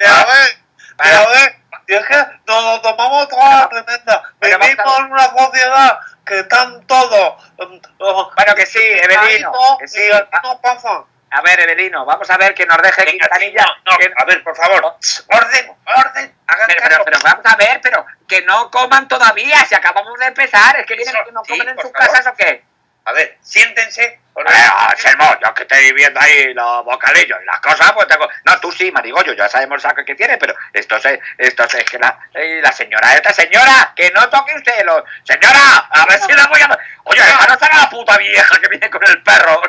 Y 0.00 0.04
a 0.04 0.24
ver, 0.24 0.50
y 0.52 0.94
Pero- 0.96 1.18
a 1.18 1.26
ver, 1.28 1.56
y 1.86 1.94
es 1.94 2.06
que 2.06 2.16
nos 2.46 2.64
lo 2.64 2.80
tomamos 2.80 3.28
toda 3.28 3.56
la 3.60 3.68
tremenda. 3.68 4.22
Vivimos 4.40 4.98
en 4.98 5.04
una 5.12 5.28
sociedad 5.36 5.98
que 6.24 6.40
están 6.40 6.84
todos. 6.86 7.44
um, 7.58 7.80
Bueno, 7.98 8.54
que 8.56 8.66
sí, 8.66 8.80
Evelino. 8.82 9.52
Que 9.78 9.86
sí. 9.86 10.00
Y 10.00 10.12
aquí 10.12 10.36
no 10.42 10.60
pasa. 10.60 11.04
A 11.30 11.40
ver, 11.42 11.58
Evelino, 11.60 12.04
vamos 12.04 12.30
a 12.30 12.36
ver 12.36 12.54
que 12.54 12.64
nos 12.66 12.78
deje 12.80 13.04
Venga, 13.04 13.26
Quintanilla. 13.26 13.64
no, 13.84 13.92
no, 13.92 13.98
que- 13.98 14.12
a 14.16 14.24
ver, 14.24 14.42
por 14.44 14.56
favor, 14.56 14.96
orden, 15.28 15.76
orden, 15.84 16.34
hagan 16.46 16.66
pero, 16.68 16.80
pero, 16.88 17.04
pero 17.04 17.18
vamos 17.22 17.44
a 17.46 17.56
ver, 17.56 17.80
pero 17.82 18.06
que 18.28 18.42
no 18.42 18.70
coman 18.70 19.08
todavía, 19.08 19.64
si 19.66 19.74
acabamos 19.74 20.18
de 20.18 20.26
empezar, 20.26 20.78
es 20.80 20.86
que 20.86 20.94
vienen 20.94 21.14
que 21.24 21.32
no 21.32 21.44
sí, 21.44 21.50
comen 21.52 21.68
en 21.70 21.74
por 21.76 21.84
sus 21.84 21.92
favor. 21.92 22.08
casas 22.08 22.32
o 22.32 22.36
qué. 22.36 22.62
A 23.06 23.12
ver, 23.12 23.38
siéntense. 23.40 24.20
orden. 24.34 24.52
Eh, 24.52 24.70
Anselmo, 24.90 25.36
yo 25.44 25.54
que 25.54 25.62
estoy 25.62 25.92
viendo 25.92 26.18
ahí 26.20 26.52
los 26.54 26.84
bocadillos 26.84 27.38
y 27.40 27.44
las 27.44 27.60
cosas, 27.60 27.92
pues 27.92 28.06
tengo... 28.08 28.28
No, 28.44 28.58
tú 28.60 28.72
sí, 28.72 28.90
Marigollo, 28.90 29.32
ya 29.32 29.48
sabemos 29.48 29.76
el 29.76 29.80
saco 29.90 30.04
que 30.04 30.14
tiene, 30.16 30.36
pero 30.38 30.54
esto 30.72 30.96
es, 30.96 31.18
esto 31.38 31.64
es 31.64 31.84
que 31.90 31.98
la, 32.00 32.18
eh, 32.34 32.60
la 32.62 32.72
señora, 32.72 33.14
esta 33.14 33.32
señora, 33.32 33.92
que 33.94 34.10
no 34.10 34.28
toque 34.28 34.54
usted, 34.56 34.84
los... 34.84 35.04
Señora, 35.24 35.86
a 35.90 36.06
ver 36.06 36.20
si 36.20 36.32
la 36.32 36.46
voy 36.46 36.60
a... 36.60 36.78
Oye, 37.04 37.20
no 37.46 37.54
estará 37.54 37.76
la 37.82 37.90
puta 37.90 38.16
vieja 38.18 38.58
que 38.60 38.68
viene 38.68 38.90
con 38.90 39.04
el 39.06 39.22
perro. 39.22 39.62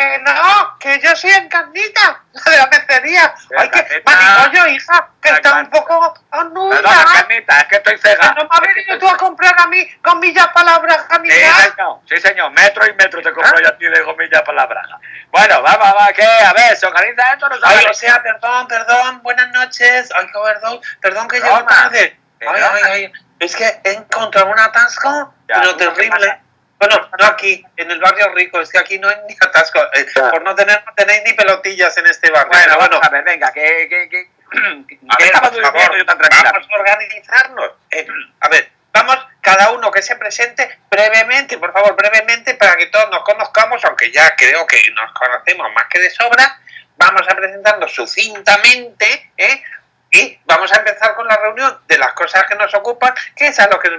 Que 0.00 0.18
no, 0.20 0.78
que 0.78 0.98
yo 0.98 1.14
soy 1.14 1.30
encarnita, 1.32 2.22
la 2.32 2.50
de 2.52 2.56
la 2.56 2.66
mercería. 2.68 3.34
Ay, 3.58 3.68
que 3.68 3.78
Encarnita. 3.80 4.10
manigollo, 4.10 4.66
hija, 4.68 5.08
que 5.20 5.28
está 5.28 5.52
un 5.52 5.58
Encarnita. 5.58 5.78
poco 5.78 6.14
anuda. 6.30 6.80
Carnita, 7.12 7.58
es 7.60 7.64
que 7.66 7.76
estoy 7.76 7.98
cega. 7.98 8.34
Que 8.34 8.42
no 8.42 8.48
me 8.48 8.48
has 8.50 8.60
venido 8.74 8.98
tú 8.98 9.08
a 9.08 9.16
comprar 9.18 9.54
a 9.60 9.66
mí 9.66 9.86
con 10.00 10.18
millas 10.20 10.48
palabras, 10.48 11.04
Sí, 11.06 11.14
amiga. 11.16 11.54
señor, 11.54 11.98
sí, 12.08 12.16
señor, 12.16 12.50
metro 12.52 12.86
y 12.86 12.94
metro 12.94 13.20
te 13.20 13.30
compro 13.30 13.52
¿Ah? 13.58 13.60
yo 13.62 13.68
a 13.68 13.76
ti 13.76 13.84
de 13.84 14.00
gomilla 14.00 14.42
para 14.42 14.56
la 14.56 14.66
braga. 14.66 14.98
Bueno, 15.30 15.60
vamos, 15.60 15.92
vamos, 15.94 16.12
¿qué? 16.16 16.24
A 16.24 16.52
ver, 16.54 16.74
¿se 16.78 16.86
organiza 16.86 17.32
esto 17.34 17.48
no 17.50 17.56
se 17.56 17.62
Ay, 17.66 17.86
o 17.90 17.92
sea, 17.94 18.22
perdón, 18.22 18.68
perdón, 18.68 19.22
buenas 19.22 19.48
noches. 19.50 20.08
Ay, 20.16 20.26
perdón, 20.32 20.80
perdón 21.02 21.28
que 21.28 21.40
llego 21.40 21.62
tarde. 21.66 22.18
Ay, 22.40 22.62
ay, 22.72 22.82
ay. 22.84 23.12
Es 23.38 23.54
que 23.54 23.80
he 23.84 23.92
encontrado 23.92 24.46
un 24.50 24.58
atasco, 24.58 25.34
pero 25.46 25.60
¿cómo 25.60 25.76
que 25.76 25.84
terrible. 25.84 26.40
Bueno, 26.80 27.10
no 27.18 27.26
aquí, 27.26 27.62
en 27.76 27.90
el 27.90 28.00
barrio 28.00 28.32
rico, 28.34 28.58
es 28.58 28.70
que 28.70 28.78
aquí 28.78 28.98
no 28.98 29.06
hay 29.08 29.16
ni 29.28 29.36
atasco. 29.38 29.78
eh, 29.92 30.06
por 30.30 30.42
no 30.42 30.54
tener, 30.54 30.82
no 30.84 30.94
tenéis 30.94 31.20
ni 31.26 31.34
pelotillas 31.34 31.94
en 31.98 32.06
este 32.06 32.30
barrio. 32.30 32.50
Bueno, 32.52 32.76
bueno, 32.78 33.00
a 33.02 33.08
ver, 33.10 33.22
venga, 33.22 33.52
que... 33.52 33.86
que, 33.88 34.08
que, 34.08 34.30
que 34.50 34.98
ver, 35.18 35.26
estaba 35.26 35.50
por 35.50 35.52
durmiendo 35.62 35.78
favor, 35.78 35.98
yo 35.98 36.06
tan 36.06 36.18
tranquila. 36.18 36.52
vamos 36.52 36.68
a 36.70 36.74
organizarnos. 36.74 37.70
Eh, 37.90 38.06
a 38.40 38.48
ver, 38.48 38.72
vamos 38.92 39.18
cada 39.42 39.70
uno 39.72 39.90
que 39.90 40.00
se 40.00 40.16
presente 40.16 40.80
brevemente, 40.90 41.58
por 41.58 41.72
favor, 41.72 41.94
brevemente, 41.94 42.54
para 42.54 42.76
que 42.76 42.86
todos 42.86 43.10
nos 43.10 43.22
conozcamos, 43.24 43.84
aunque 43.84 44.10
ya 44.10 44.34
creo 44.34 44.66
que 44.66 44.82
nos 44.92 45.12
conocemos 45.12 45.70
más 45.74 45.84
que 45.90 45.98
de 46.00 46.10
sobra. 46.10 46.58
Vamos 46.96 47.22
a 47.28 47.34
presentarnos 47.34 47.94
sucintamente, 47.94 49.32
¿eh? 49.36 49.62
Y 50.12 50.38
vamos 50.44 50.72
a 50.72 50.76
empezar 50.76 51.14
con 51.14 51.26
la 51.26 51.36
reunión 51.36 51.80
de 51.86 51.98
las 51.98 52.12
cosas 52.14 52.44
que 52.44 52.56
nos 52.56 52.72
ocupan, 52.74 53.14
que 53.36 53.46
es 53.46 53.58
a 53.60 53.68
lo 53.68 53.78
que 53.78 53.90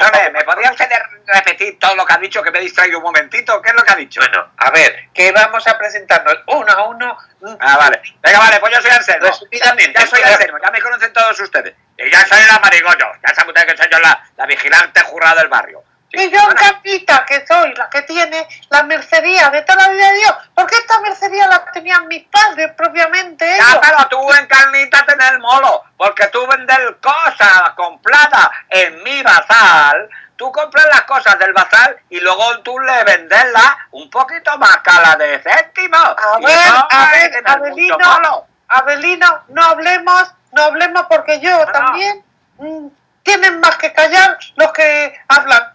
Perdone, 0.00 0.30
¿me 0.30 0.44
podría 0.44 0.70
usted 0.70 0.88
repetir 1.26 1.78
todo 1.78 1.94
lo 1.94 2.06
que 2.06 2.12
ha 2.12 2.18
dicho, 2.18 2.42
que 2.42 2.50
me 2.50 2.58
he 2.58 2.62
distraído 2.62 2.98
un 2.98 3.04
momentito? 3.04 3.60
¿Qué 3.60 3.70
es 3.70 3.74
lo 3.74 3.82
que 3.82 3.92
ha 3.92 3.96
dicho? 3.96 4.20
Bueno, 4.20 4.50
a 4.56 4.70
ver, 4.70 5.08
que 5.12 5.30
vamos 5.32 5.66
a 5.66 5.76
presentarnos 5.76 6.38
uno 6.46 6.72
a 6.72 6.88
uno. 6.88 7.18
Ah, 7.60 7.76
vale. 7.76 8.00
Venga, 8.22 8.38
vale, 8.38 8.60
pues 8.60 8.74
yo 8.74 8.82
soy 8.82 8.90
Anselmo. 8.90 9.26
Resumidamente, 9.26 10.00
Ya 10.00 10.06
soy 10.06 10.20
mira. 10.20 10.34
Anselmo, 10.34 10.58
ya 10.64 10.70
me 10.70 10.80
conocen 10.80 11.12
todos 11.12 11.40
ustedes. 11.40 11.74
Y 11.98 12.10
ya 12.10 12.26
soy 12.26 12.40
la 12.46 12.58
Marigollo. 12.60 13.06
Ya 13.26 13.34
saben 13.34 13.50
ustedes 13.50 13.72
que 13.72 13.76
soy 13.76 13.88
yo 13.90 13.98
la, 13.98 14.24
la 14.36 14.46
vigilante 14.46 15.00
jurada 15.02 15.40
del 15.40 15.48
barrio. 15.48 15.82
Y 16.12 16.30
yo 16.30 16.30
bueno, 16.30 16.50
encarnita, 16.50 17.24
que 17.24 17.46
soy 17.46 17.72
la 17.74 17.88
que 17.88 18.02
tiene 18.02 18.48
la 18.68 18.82
mercería 18.82 19.48
de 19.50 19.62
toda 19.62 19.86
la 19.86 19.92
vida 19.92 20.08
de 20.08 20.18
Dios. 20.18 20.34
Porque 20.54 20.76
esta 20.76 21.00
mercería 21.00 21.46
la 21.46 21.64
tenían 21.72 22.08
mis 22.08 22.24
padres 22.24 22.72
propiamente. 22.76 23.46
ellos. 23.46 23.66
Ya, 23.72 23.80
pero 23.80 24.08
tú 24.08 24.32
en 24.32 24.46
carnita 24.46 25.04
tenés 25.06 25.30
el 25.30 25.38
molo, 25.38 25.84
porque 25.96 26.26
tú 26.28 26.44
vendes 26.48 26.78
cosas 27.00 27.70
compradas 27.76 28.50
en 28.70 29.02
mi 29.04 29.22
bazar, 29.22 30.08
tú 30.36 30.50
compras 30.50 30.86
las 30.90 31.02
cosas 31.02 31.38
del 31.38 31.52
bazar 31.52 31.96
y 32.08 32.18
luego 32.18 32.58
tú 32.60 32.78
le 32.80 33.04
venderlas 33.04 33.76
un 33.92 34.10
poquito 34.10 34.56
más 34.58 34.78
cala 34.78 35.14
de 35.16 35.38
céntimos. 35.40 36.00
A 36.00 36.38
ver, 36.38 36.72
no 36.72 36.88
a 36.90 37.10
ver, 37.12 37.42
Abelino. 37.46 38.46
Abelino, 38.68 39.44
no 39.48 39.62
hablemos, 39.62 40.32
no 40.52 40.62
hablemos 40.62 41.06
porque 41.08 41.40
yo 41.40 41.56
no. 41.56 41.72
también 41.72 42.24
mm, 42.58 42.86
tienen 43.22 43.60
más 43.60 43.76
que 43.76 43.92
callar 43.92 44.38
los 44.56 44.72
que 44.72 45.20
hablan 45.28 45.69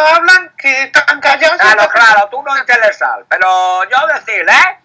no 0.00 0.06
hablan 0.16 0.52
que 0.56 0.82
están 0.84 1.20
callados. 1.20 1.58
Claro, 1.58 1.88
claro, 1.92 2.28
tú 2.30 2.42
no 2.42 2.56
interesas, 2.58 3.18
pero 3.28 3.48
yo 3.90 4.06
decir, 4.08 4.46
¿eh? 4.48 4.78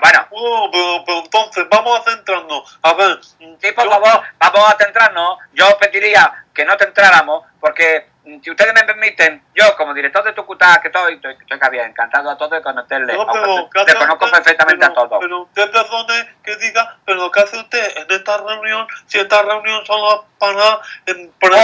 Bueno, 0.00 0.26
Oh, 0.30 0.68
pero, 0.70 1.02
pero 1.04 1.18
entonces, 1.18 1.66
vamos 1.68 1.98
a 2.00 2.10
centrarnos. 2.10 2.78
A 2.82 2.92
ver, 2.94 3.18
Sí, 3.60 3.72
por 3.72 3.84
yo- 3.84 3.90
favor, 3.90 4.22
vamos 4.38 4.70
a 4.72 4.76
centrarnos. 4.78 5.38
Yo 5.54 5.76
pediría 5.78 6.44
que 6.54 6.64
no 6.64 6.76
te 6.76 6.84
entráramos, 6.84 7.44
porque 7.60 8.08
mm, 8.24 8.40
si 8.42 8.50
ustedes 8.52 8.72
me 8.74 8.84
permiten, 8.84 9.42
yo 9.56 9.76
como 9.76 9.92
director 9.92 10.22
de 10.22 10.32
Tucutá, 10.34 10.80
que 10.80 10.86
estoy, 10.86 11.14
estoy, 11.14 11.32
estoy 11.40 11.58
había 11.60 11.84
encantado 11.84 12.30
a 12.30 12.36
todos 12.38 12.52
de 12.52 12.62
conocerle. 12.62 13.12
No, 13.16 13.26
pero, 13.26 13.68
¿qué 13.74 13.84
te 13.84 13.94
conozco 13.98 14.24
usted? 14.26 14.36
perfectamente 14.38 14.86
Pero- 14.86 14.92
a 14.92 15.08
todos. 15.08 15.18
Pero 15.20 15.40
usted 15.42 15.70
perdone 15.72 16.34
que 16.44 16.56
diga, 16.56 16.96
pero 17.04 17.30
¿qué 17.32 17.40
hace 17.40 17.56
usted 17.58 17.96
en 17.96 18.06
esta 18.08 18.36
reunión? 18.36 18.86
Si 19.06 19.18
esta 19.18 19.42
reunión 19.42 19.84
solo 19.84 20.26
para... 20.38 20.78
En, 21.06 21.32
Porque, 21.40 21.56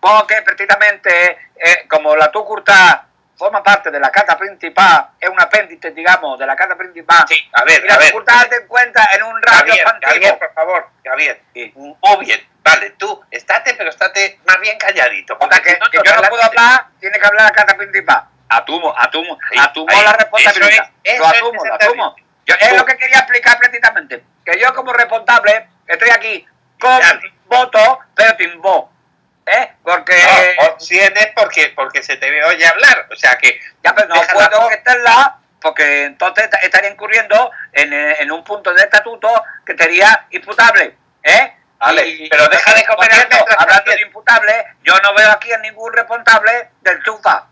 porque 0.00 0.42
precisamente, 0.42 1.30
eh, 1.56 1.86
como 1.88 2.16
la 2.16 2.30
Tucutá 2.30 3.06
forma 3.36 3.62
parte 3.62 3.90
de 3.90 3.98
la 3.98 4.10
carta 4.10 4.36
principal, 4.36 5.08
es 5.18 5.28
un 5.30 5.40
apéndice, 5.40 5.92
digamos, 5.92 6.38
de 6.38 6.46
la 6.46 6.54
carta 6.54 6.76
principal. 6.76 7.24
Sí, 7.26 7.48
a 7.54 7.64
ver, 7.64 7.82
y 7.84 7.88
la 7.88 7.94
a 7.94 7.98
ver. 7.98 8.12
Te 8.50 8.56
encuentra 8.56 9.08
en 9.14 9.22
un 9.22 9.40
radio 9.42 9.74
Javier, 10.02 10.38
por 10.38 10.52
favor, 10.52 10.88
Javier. 11.04 11.40
Sí. 11.54 11.72
Muy 11.74 12.24
bien, 12.26 12.46
vale, 12.62 12.90
tú, 12.98 13.22
estate, 13.30 13.74
pero 13.78 13.88
estate 13.90 14.40
más 14.46 14.60
bien 14.60 14.76
calladito. 14.78 15.34
O 15.34 15.38
sea, 15.38 15.48
porque 15.48 15.62
que, 15.62 15.70
si 15.74 15.78
no, 15.80 15.90
que 15.90 15.98
yo 16.04 16.16
no 16.16 16.28
puedo 16.28 16.42
hablar, 16.42 16.86
tiene 17.00 17.18
que 17.18 17.26
hablar 17.26 17.44
la 17.46 17.52
carta 17.52 17.76
principal. 17.76 18.24
Asumo, 18.50 18.94
asumo, 18.98 19.38
Ahí, 19.52 19.58
asumo 19.58 19.86
ahí, 19.88 20.04
la 20.04 20.12
responsabilidad. 20.12 20.90
eso 21.04 21.14
es- 21.14 21.18
lo 21.20 21.26
eso 21.26 21.46
es 21.64 21.64
lo 21.70 21.74
asumo. 21.76 22.16
Yo, 22.46 22.54
es 22.60 22.76
lo 22.76 22.84
que 22.84 22.96
quería 22.96 23.18
explicar 23.18 23.58
precisamente. 23.58 24.24
Que 24.44 24.58
yo 24.58 24.74
como 24.74 24.92
responsable 24.92 25.68
estoy 25.86 26.10
aquí 26.10 26.46
con 26.80 27.00
voto, 27.46 28.00
pero 28.14 28.34
timbo. 28.36 28.92
¿Eh? 29.50 29.72
Porque... 29.82 30.56
No, 30.60 30.66
obtienes 30.68 31.28
porque, 31.34 31.72
porque 31.74 32.02
se 32.02 32.16
te 32.16 32.44
oye 32.44 32.66
hablar. 32.66 33.06
O 33.10 33.16
sea 33.16 33.36
que. 33.36 33.60
Ya, 33.82 33.94
pero 33.94 34.08
no 34.08 34.22
puedo 34.32 34.70
meterla 34.70 35.36
porque 35.60 36.04
entonces 36.04 36.44
esta- 36.44 36.58
estaría 36.58 36.90
incurriendo 36.90 37.50
en, 37.72 37.92
eh, 37.92 38.16
en 38.20 38.32
un 38.32 38.42
punto 38.44 38.72
de 38.72 38.82
estatuto 38.82 39.44
que 39.64 39.76
sería 39.76 40.26
imputable. 40.30 40.96
¿Eh? 41.22 41.56
Vale, 41.78 42.28
pero 42.30 42.46
deja 42.48 42.74
de 42.74 42.84
comer 42.84 43.10
Hablando 43.56 43.90
de 43.90 44.02
imputable, 44.02 44.66
yo 44.82 44.94
no 45.02 45.14
veo 45.14 45.30
aquí 45.32 45.50
a 45.52 45.58
ningún 45.58 45.92
responsable 45.92 46.70
del 46.82 47.02
chufa. 47.02 47.46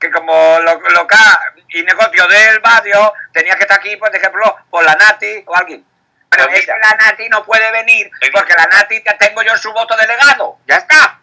Que 0.00 0.10
como 0.10 0.58
lo, 0.60 0.80
local 0.90 1.38
y 1.68 1.82
negocio 1.82 2.26
del 2.28 2.60
barrio 2.60 3.12
tenía 3.32 3.54
que 3.56 3.62
estar 3.62 3.78
aquí, 3.78 3.96
por 3.96 4.14
ejemplo, 4.14 4.56
por 4.70 4.84
la 4.84 4.94
Nati 4.94 5.42
o 5.46 5.56
alguien. 5.56 5.84
Pero 6.28 6.46
Pues 6.46 6.60
es 6.60 6.66
que 6.66 6.72
la 6.72 6.94
Nati 6.94 7.28
no 7.28 7.44
puede 7.44 7.70
venir 7.72 8.10
porque 8.32 8.54
la 8.54 8.66
Nati 8.66 9.02
ya 9.04 9.16
tengo 9.16 9.42
yo 9.42 9.56
su 9.56 9.72
voto 9.72 9.96
delegado. 9.96 10.58
Ya 10.66 10.76
está. 10.76 11.20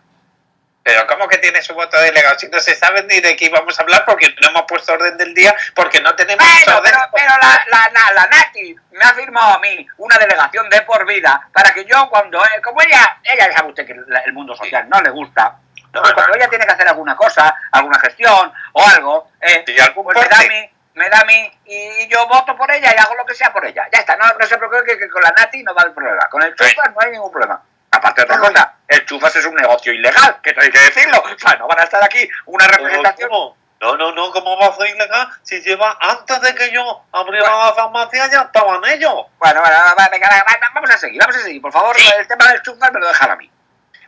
Pero 0.85 1.07
¿cómo 1.07 1.27
que 1.27 1.39
tiene 1.39 1.63
su 1.63 1.73
voto 1.73 1.99
delegado? 1.99 2.37
Si 2.37 2.47
no 2.47 2.59
se 2.59 2.75
sabe 2.75 3.01
ni 3.09 3.19
de 3.19 3.35
qué 3.35 3.45
íbamos 3.45 3.77
a 3.79 3.81
hablar 3.81 4.05
porque 4.05 4.27
no 4.39 4.49
hemos 4.49 4.65
puesto 4.67 4.93
orden 4.93 5.17
del 5.17 5.33
día, 5.33 5.55
porque 5.73 5.99
no 5.99 6.15
tenemos 6.15 6.45
Bueno, 6.47 6.77
orden. 6.77 6.91
pero, 6.93 7.03
pero 7.11 7.31
la, 7.41 7.65
la, 7.71 7.89
la, 7.91 8.11
la 8.13 8.27
Nati 8.27 8.75
me 8.91 9.03
ha 9.03 9.13
firmado 9.15 9.55
a 9.55 9.59
mí 9.61 9.87
una 9.97 10.19
delegación 10.19 10.69
de 10.69 10.83
por 10.83 11.03
vida 11.07 11.49
para 11.51 11.73
que 11.73 11.85
yo 11.85 12.07
cuando, 12.07 12.39
eh, 12.45 12.61
como 12.63 12.79
ella, 12.83 13.17
ella 13.23 13.51
sabe 13.51 13.69
usted 13.69 13.87
que 13.87 13.93
el 13.93 14.33
mundo 14.33 14.55
social 14.55 14.87
no 14.87 15.01
le 15.01 15.09
gusta, 15.09 15.55
entonces 15.75 16.11
No, 16.11 16.15
cuando 16.15 16.35
ella 16.35 16.49
tiene 16.49 16.67
que 16.67 16.73
hacer 16.73 16.87
alguna 16.87 17.15
cosa, 17.15 17.55
alguna 17.71 17.99
gestión 18.01 18.53
o 18.73 18.87
algo, 18.87 19.31
eh, 19.41 19.63
Sí, 19.65 19.79
algún 19.79 20.03
pues 20.03 20.17
me 20.21 20.27
da 20.27 20.37
a 20.37 20.43
mí, 20.43 20.71
me 20.93 21.09
da 21.09 21.19
a 21.21 21.25
mí 21.25 21.59
y 21.65 22.07
yo 22.09 22.27
voto 22.27 22.55
por 22.55 22.69
ella 22.69 22.93
y 22.95 22.99
hago 23.01 23.15
lo 23.15 23.25
que 23.25 23.33
sea 23.33 23.51
por 23.51 23.65
ella. 23.65 23.87
Ya 23.91 24.01
está, 24.01 24.15
no, 24.17 24.25
no 24.39 24.45
se 24.45 24.55
preocupe 24.59 24.85
que, 24.85 24.99
que 24.99 25.09
con 25.09 25.23
la 25.23 25.31
Nati 25.31 25.63
no 25.63 25.73
va 25.73 25.81
el 25.81 25.93
problema, 25.93 26.29
con 26.29 26.43
el 26.43 26.53
chufas 26.53 26.91
no 26.93 27.01
hay 27.01 27.09
ningún 27.09 27.31
problema. 27.31 27.59
Aparte 27.89 28.21
de 28.21 28.25
otra 28.25 28.37
cosa, 28.39 28.74
el 28.87 29.05
chufas 29.05 29.35
es 29.35 29.45
un 29.45 29.55
negocio 29.55 29.91
ilegal, 29.93 30.37
que 30.43 30.55
hay 30.57 30.69
que 30.71 30.79
decirlo. 30.79 31.21
O 31.23 31.37
sea, 31.39 31.55
no 31.57 31.67
van 31.67 31.79
a 31.79 31.83
estar 31.83 32.03
aquí 32.03 32.27
una 32.45 32.67
representación 32.67 33.29
¿Cómo? 33.29 33.57
No, 33.81 33.97
no, 33.97 34.11
no, 34.13 34.31
¿cómo 34.31 34.57
va 34.57 34.67
a 34.67 34.75
ser 34.75 34.87
ilegal? 34.95 35.27
Si 35.43 35.61
lleva 35.61 35.97
antes 35.99 36.39
de 36.41 36.55
que 36.55 36.71
yo 36.71 37.03
abriera 37.11 37.49
la 37.65 37.73
farmacia 37.73 38.27
ya 38.31 38.41
estaban 38.43 38.81
ellos. 38.85 39.13
Bueno, 39.37 39.61
bueno, 39.61 39.75
va, 39.99 40.09
venga, 40.09 40.29
va, 40.29 40.37
va, 40.43 40.71
vamos 40.73 40.89
a 40.89 40.97
seguir, 40.97 41.19
vamos 41.19 41.35
a 41.35 41.39
seguir. 41.39 41.61
Por 41.61 41.71
favor, 41.73 41.95
Sí. 41.97 42.09
el 42.17 42.27
tema 42.27 42.47
del 42.51 42.61
chufas 42.61 42.91
me 42.93 42.99
lo 43.01 43.07
dejan 43.07 43.31
a 43.31 43.35
mí. 43.35 43.51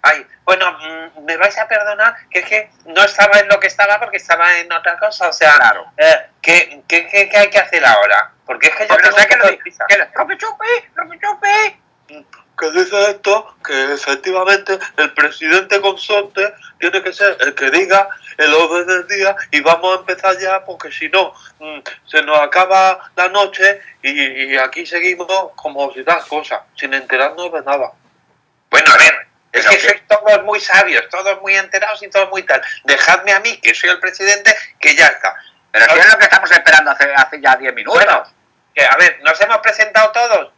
Ay, 0.04 0.26
bueno, 0.46 0.72
mm, 0.72 1.26
me 1.26 1.36
vais 1.38 1.58
a 1.58 1.68
perdonar 1.68 2.16
que 2.30 2.40
es 2.40 2.46
que 2.46 2.72
no 2.86 3.04
estaba 3.04 3.40
en 3.40 3.50
lo 3.50 3.60
que 3.60 3.68
estaba 3.68 4.00
porque 4.00 4.18
estaba 4.18 4.58
en 4.58 4.72
otra 4.72 4.98
cosa. 5.00 5.28
O 5.28 5.34
sea, 5.34 5.54
Claro. 5.56 5.92
eh, 5.98 6.28
¿qué, 6.42 6.82
qué, 6.88 7.06
qué- 7.08 7.28
qué 7.28 7.38
hay 7.38 7.50
que 7.50 7.60
hacer 7.60 7.86
ahora? 7.86 8.32
Porque 8.46 8.68
es 8.68 8.76
que 8.76 8.84
yo 8.84 8.90
Porque 8.90 9.10
no 9.10 9.16
tengo 9.16 9.22
sé 9.22 9.28
qué 9.28 9.34
un 9.34 9.40
lo 9.42 9.46
de 9.48 9.58
que 9.90 9.98
lo- 9.98 10.06
¡Rope 10.14 10.38
chupi! 10.38 10.68
¡Rope 10.96 11.20
chupi! 11.20 11.82
Que 12.58 12.72
dice 12.72 13.10
esto, 13.12 13.57
que 13.68 13.94
efectivamente 13.94 14.80
el 14.98 15.14
presidente 15.14 15.82
consorte 15.82 16.54
tiene 16.80 17.04
que 17.04 17.12
ser 17.14 17.36
el 17.42 17.54
que 17.54 17.70
diga 17.70 18.08
el 18.38 18.54
orden 18.54 18.88
del 18.88 19.08
día 19.08 19.36
y 19.52 19.60
vamos 19.62 19.98
a 19.98 20.00
empezar 20.00 20.38
ya 20.40 20.64
porque 20.64 20.92
si 20.92 21.10
no 21.10 21.34
mm, 21.60 21.80
se 22.06 22.22
nos 22.24 22.40
acaba 22.40 23.12
la 23.16 23.28
noche 23.28 23.82
y, 24.02 24.54
y 24.54 24.58
aquí 24.58 24.86
seguimos 24.86 25.28
como 25.56 25.92
si 25.94 26.04
tal 26.04 26.26
cosa, 26.28 26.64
sin 26.76 26.94
enterarnos 26.94 27.52
de 27.52 27.62
nada. 27.64 27.92
Bueno, 28.70 28.92
a 28.94 28.98
ver, 28.98 29.28
es 29.52 29.66
que- 29.68 29.80
sois 29.80 30.08
todos 30.08 30.44
muy 30.44 30.60
sabios, 30.60 31.08
todos 31.10 31.42
muy 31.42 31.56
enterados 31.56 32.02
y 32.04 32.10
todos 32.10 32.30
muy 32.30 32.44
tal. 32.44 32.62
Dejadme 32.86 33.34
a 33.34 33.40
mí, 33.42 33.58
que 33.58 33.74
soy 33.74 33.90
el 33.90 34.00
presidente, 34.00 34.56
que 34.80 34.96
ya 34.96 35.08
está. 35.08 35.36
Pero 35.72 35.86
si 35.94 36.00
es 36.00 36.12
lo 36.12 36.18
que 36.18 36.24
estamos 36.24 36.52
esperando 36.52 36.92
hace, 36.92 37.14
hace 37.14 37.42
ya 37.42 37.56
10 37.56 37.74
minutos. 37.74 38.04
Bueno, 38.04 38.24
que 38.74 38.86
a 38.86 38.96
ver, 38.98 39.20
¿nos 39.24 39.40
hemos 39.42 39.58
presentado 39.60 40.12
todos? 40.12 40.52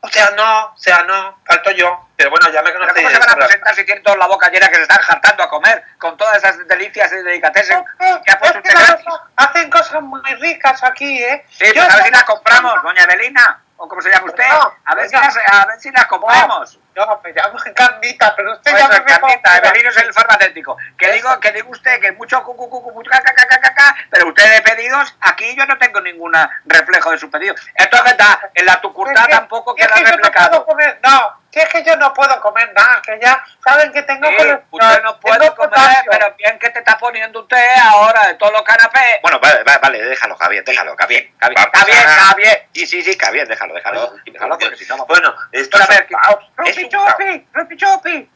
O 0.00 0.08
sea, 0.08 0.30
no, 0.30 0.66
o 0.74 0.78
sea, 0.78 1.02
no, 1.04 1.40
falto 1.44 1.70
yo. 1.72 2.08
Pero 2.20 2.28
bueno, 2.32 2.50
ya 2.52 2.60
me 2.60 2.70
¿Pero 2.70 2.80
conocéis. 2.80 3.06
¿Cómo 3.08 3.14
se 3.14 3.18
van 3.18 3.30
a 3.30 3.34
presentar 3.46 3.74
si 3.74 3.84
tienen 3.86 4.04
todos 4.04 4.18
la 4.18 4.26
boca 4.26 4.50
llena 4.50 4.68
que 4.68 4.74
se 4.74 4.82
están 4.82 5.00
jartando 5.00 5.42
a 5.42 5.48
comer 5.48 5.82
con 5.98 6.18
todas 6.18 6.36
esas 6.36 6.68
delicias 6.68 7.10
y 7.12 7.16
delicatessen 7.16 7.82
que 8.26 8.30
ha 8.30 8.38
puesto 8.38 8.58
Es 8.58 8.62
que 8.62 8.68
usted 8.76 9.04
hacen- 9.36 9.70
cosas 9.70 10.02
muy 10.02 10.20
ricas 10.34 10.84
aquí, 10.84 11.24
¿eh? 11.24 11.46
Sí, 11.48 11.56
pues 11.60 11.74
Yo 11.74 11.82
a 11.82 11.86
ver 11.96 12.04
si 12.04 12.10
las 12.10 12.24
compramos, 12.24 12.82
doña 12.82 13.04
Evelina, 13.04 13.62
o 13.78 13.88
como 13.88 14.02
se 14.02 14.10
llama 14.10 14.26
usted. 14.26 14.44
No, 14.50 14.74
A 14.84 14.94
ver 14.94 15.08
si 15.08 15.16
las, 15.16 15.34
a 15.34 15.64
ver 15.66 15.80
si 15.80 15.90
las 15.90 16.04
compramos. 16.08 16.78
No, 16.94 17.20
me 17.24 17.32
llamo 17.32 17.58
Carnita, 17.74 18.36
pero 18.36 18.52
usted 18.52 18.70
Pues 18.70 18.82
ya 18.82 19.20
me. 19.20 19.58
Evelino 19.68 19.88
es 19.88 19.96
el 19.96 20.12
farmacéutico. 20.12 20.76
Que 20.98 21.06
Eso. 21.06 21.14
digo, 21.14 21.40
que 21.40 21.52
digo 21.52 21.70
usted 21.70 22.00
que 22.02 22.12
mucho 22.12 22.42
cu, 22.42 22.54
cu, 22.54 22.68
cu, 22.68 22.82
cu, 22.82 23.02
ca, 23.04 23.22
ca, 23.22 23.32
ca, 23.32 23.46
ca, 23.46 23.60
ca, 23.60 23.74
ca, 23.74 23.96
pero 24.10 24.28
usted 24.28 24.56
de 24.56 24.60
pedidos, 24.60 25.16
aquí 25.22 25.56
yo 25.56 25.64
no 25.64 25.78
tengo 25.78 26.02
ningún 26.02 26.34
reflejo 26.66 27.12
de 27.12 27.18
sus 27.18 27.30
pedidos. 27.30 27.58
Esto 27.76 27.96
es 28.04 28.14
en 28.54 28.66
la 28.66 28.78
tucurtá 28.82 29.22
Es 29.22 29.28
tampoco 29.30 29.74
es 29.74 29.86
queda 29.86 29.94
puedo 29.96 30.16
reflejado. 30.16 30.66
no, 31.02 31.39
si 31.52 31.58
es 31.58 31.68
que 31.68 31.82
yo 31.84 31.96
no 31.96 32.12
puedo 32.14 32.40
comer 32.40 32.72
nada, 32.74 33.02
que 33.04 33.18
ya 33.20 33.42
saben 33.64 33.92
que 33.92 34.02
tengo 34.02 34.28
Sí, 34.28 34.34
usted 34.70 35.02
no 35.02 35.18
puede 35.20 35.38
comer, 35.38 35.70
potasio. 35.70 36.10
pero 36.10 36.34
bien 36.36 36.58
que 36.58 36.70
te 36.70 36.78
está 36.78 36.96
poniendo 36.98 37.40
usted 37.40 37.76
ahora 37.82 38.28
de 38.28 38.34
todos 38.34 38.52
los 38.52 38.62
canapés. 38.62 39.18
Bueno, 39.22 39.40
vale, 39.40 39.62
vale, 39.64 39.78
vale, 39.82 40.02
déjalo, 40.04 40.36
Javier, 40.36 40.64
déjalo, 40.64 40.94
Javier, 40.96 41.30
Javier. 41.40 41.58
Vamos 41.58 41.70
Está 41.74 41.84
bien, 41.86 42.08
a- 42.08 42.24
Javier. 42.26 42.68
Sí, 42.74 42.86
sí, 42.86 43.02
sí, 43.02 43.18
Javier, 43.20 43.48
déjalo, 43.48 43.74
déjalo. 43.74 44.14
Déjalo, 44.24 44.58
porque 44.58 44.76
si 44.76 44.86
no... 44.86 45.04
Bueno, 45.06 45.34
esto 45.52 45.78
Pero 45.78 45.90
a 45.90 45.94
es 45.94 45.98
ver, 46.00 46.06
un 46.10 46.20
caos, 46.20 46.44
es 46.66 46.76
Rupi 46.76 46.88
chupi, 46.88 47.46
rupi 47.52 47.76
chupi. 47.76 48.30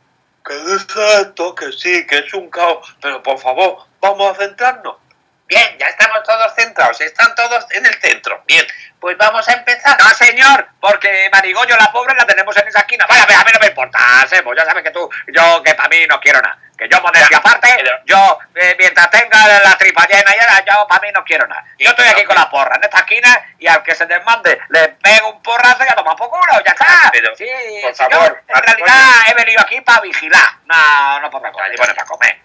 Que 0.44 0.54
dice 0.54 1.20
esto, 1.22 1.54
que 1.54 1.72
sí, 1.72 2.06
que 2.06 2.18
es 2.18 2.34
un 2.34 2.50
caos, 2.50 2.96
pero 3.00 3.22
por 3.22 3.38
favor, 3.38 3.86
vamos 4.00 4.32
a 4.32 4.34
centrarnos. 4.40 4.96
Bien, 5.46 5.76
ya 5.78 5.86
estamos 5.88 6.22
todos 6.22 6.54
centrados, 6.54 7.00
están 7.00 7.34
todos 7.34 7.66
en 7.70 7.84
el 7.84 7.94
centro. 8.00 8.42
Bien, 8.46 8.66
pues 8.98 9.16
vamos 9.18 9.46
a 9.46 9.52
empezar. 9.52 9.96
No, 10.00 10.08
señor, 10.10 10.68
porque 10.80 11.28
Marigollo, 11.30 11.76
la 11.76 11.92
pobre, 11.92 12.14
la 12.14 12.24
tenemos 12.24 12.56
en 12.56 12.66
esa 12.66 12.80
esquina. 12.80 13.04
Vaya, 13.06 13.24
a 13.24 13.44
mí 13.44 13.50
no 13.52 13.60
me 13.60 13.66
importa, 13.66 13.98
Sebo, 14.26 14.54
ya 14.54 14.64
sabes 14.64 14.82
que 14.82 14.90
tú, 14.90 15.08
yo 15.28 15.62
que 15.62 15.74
para 15.74 15.88
mí 15.90 16.06
no 16.08 16.18
quiero 16.18 16.40
nada. 16.40 16.58
Que 16.78 16.88
yo 16.88 17.00
modestia 17.02 17.38
aparte, 17.38 17.68
yo, 18.04 18.38
eh, 18.54 18.74
mientras 18.76 19.08
tenga 19.10 19.46
la 19.62 19.76
tripa 19.78 20.06
llena 20.06 20.32
y 20.34 20.68
yo 20.68 20.86
para 20.88 21.00
mí 21.02 21.08
no 21.14 21.22
quiero 21.22 21.46
nada. 21.46 21.64
Yo 21.78 21.90
estoy 21.90 22.06
aquí 22.08 22.24
con 22.24 22.34
la 22.34 22.50
porra 22.50 22.76
en 22.76 22.84
esta 22.84 22.98
esquina 22.98 23.54
y 23.58 23.66
al 23.68 23.82
que 23.82 23.94
se 23.94 24.06
desmande 24.06 24.58
le 24.70 24.88
pego 24.88 25.30
un 25.30 25.42
porrazo 25.42 25.84
y 25.84 25.88
a 25.88 25.94
tomar 25.94 26.16
por 26.16 26.30
culo, 26.30 26.64
ya 26.64 26.72
está. 26.72 27.10
Pero, 27.12 27.36
sí, 27.36 27.46
por 27.82 27.94
señor, 27.94 28.10
favor, 28.10 28.42
en 28.48 28.62
realidad 28.62 28.98
he 29.28 29.34
venido 29.34 29.60
aquí 29.60 29.80
para 29.82 30.00
vigilar, 30.00 30.50
no, 30.64 31.20
no 31.20 31.30
por 31.30 31.38
otra 31.38 31.52
cosa, 31.52 31.68
y 31.72 31.76
bueno, 31.76 31.94
para 31.94 32.06
comer. 32.08 32.43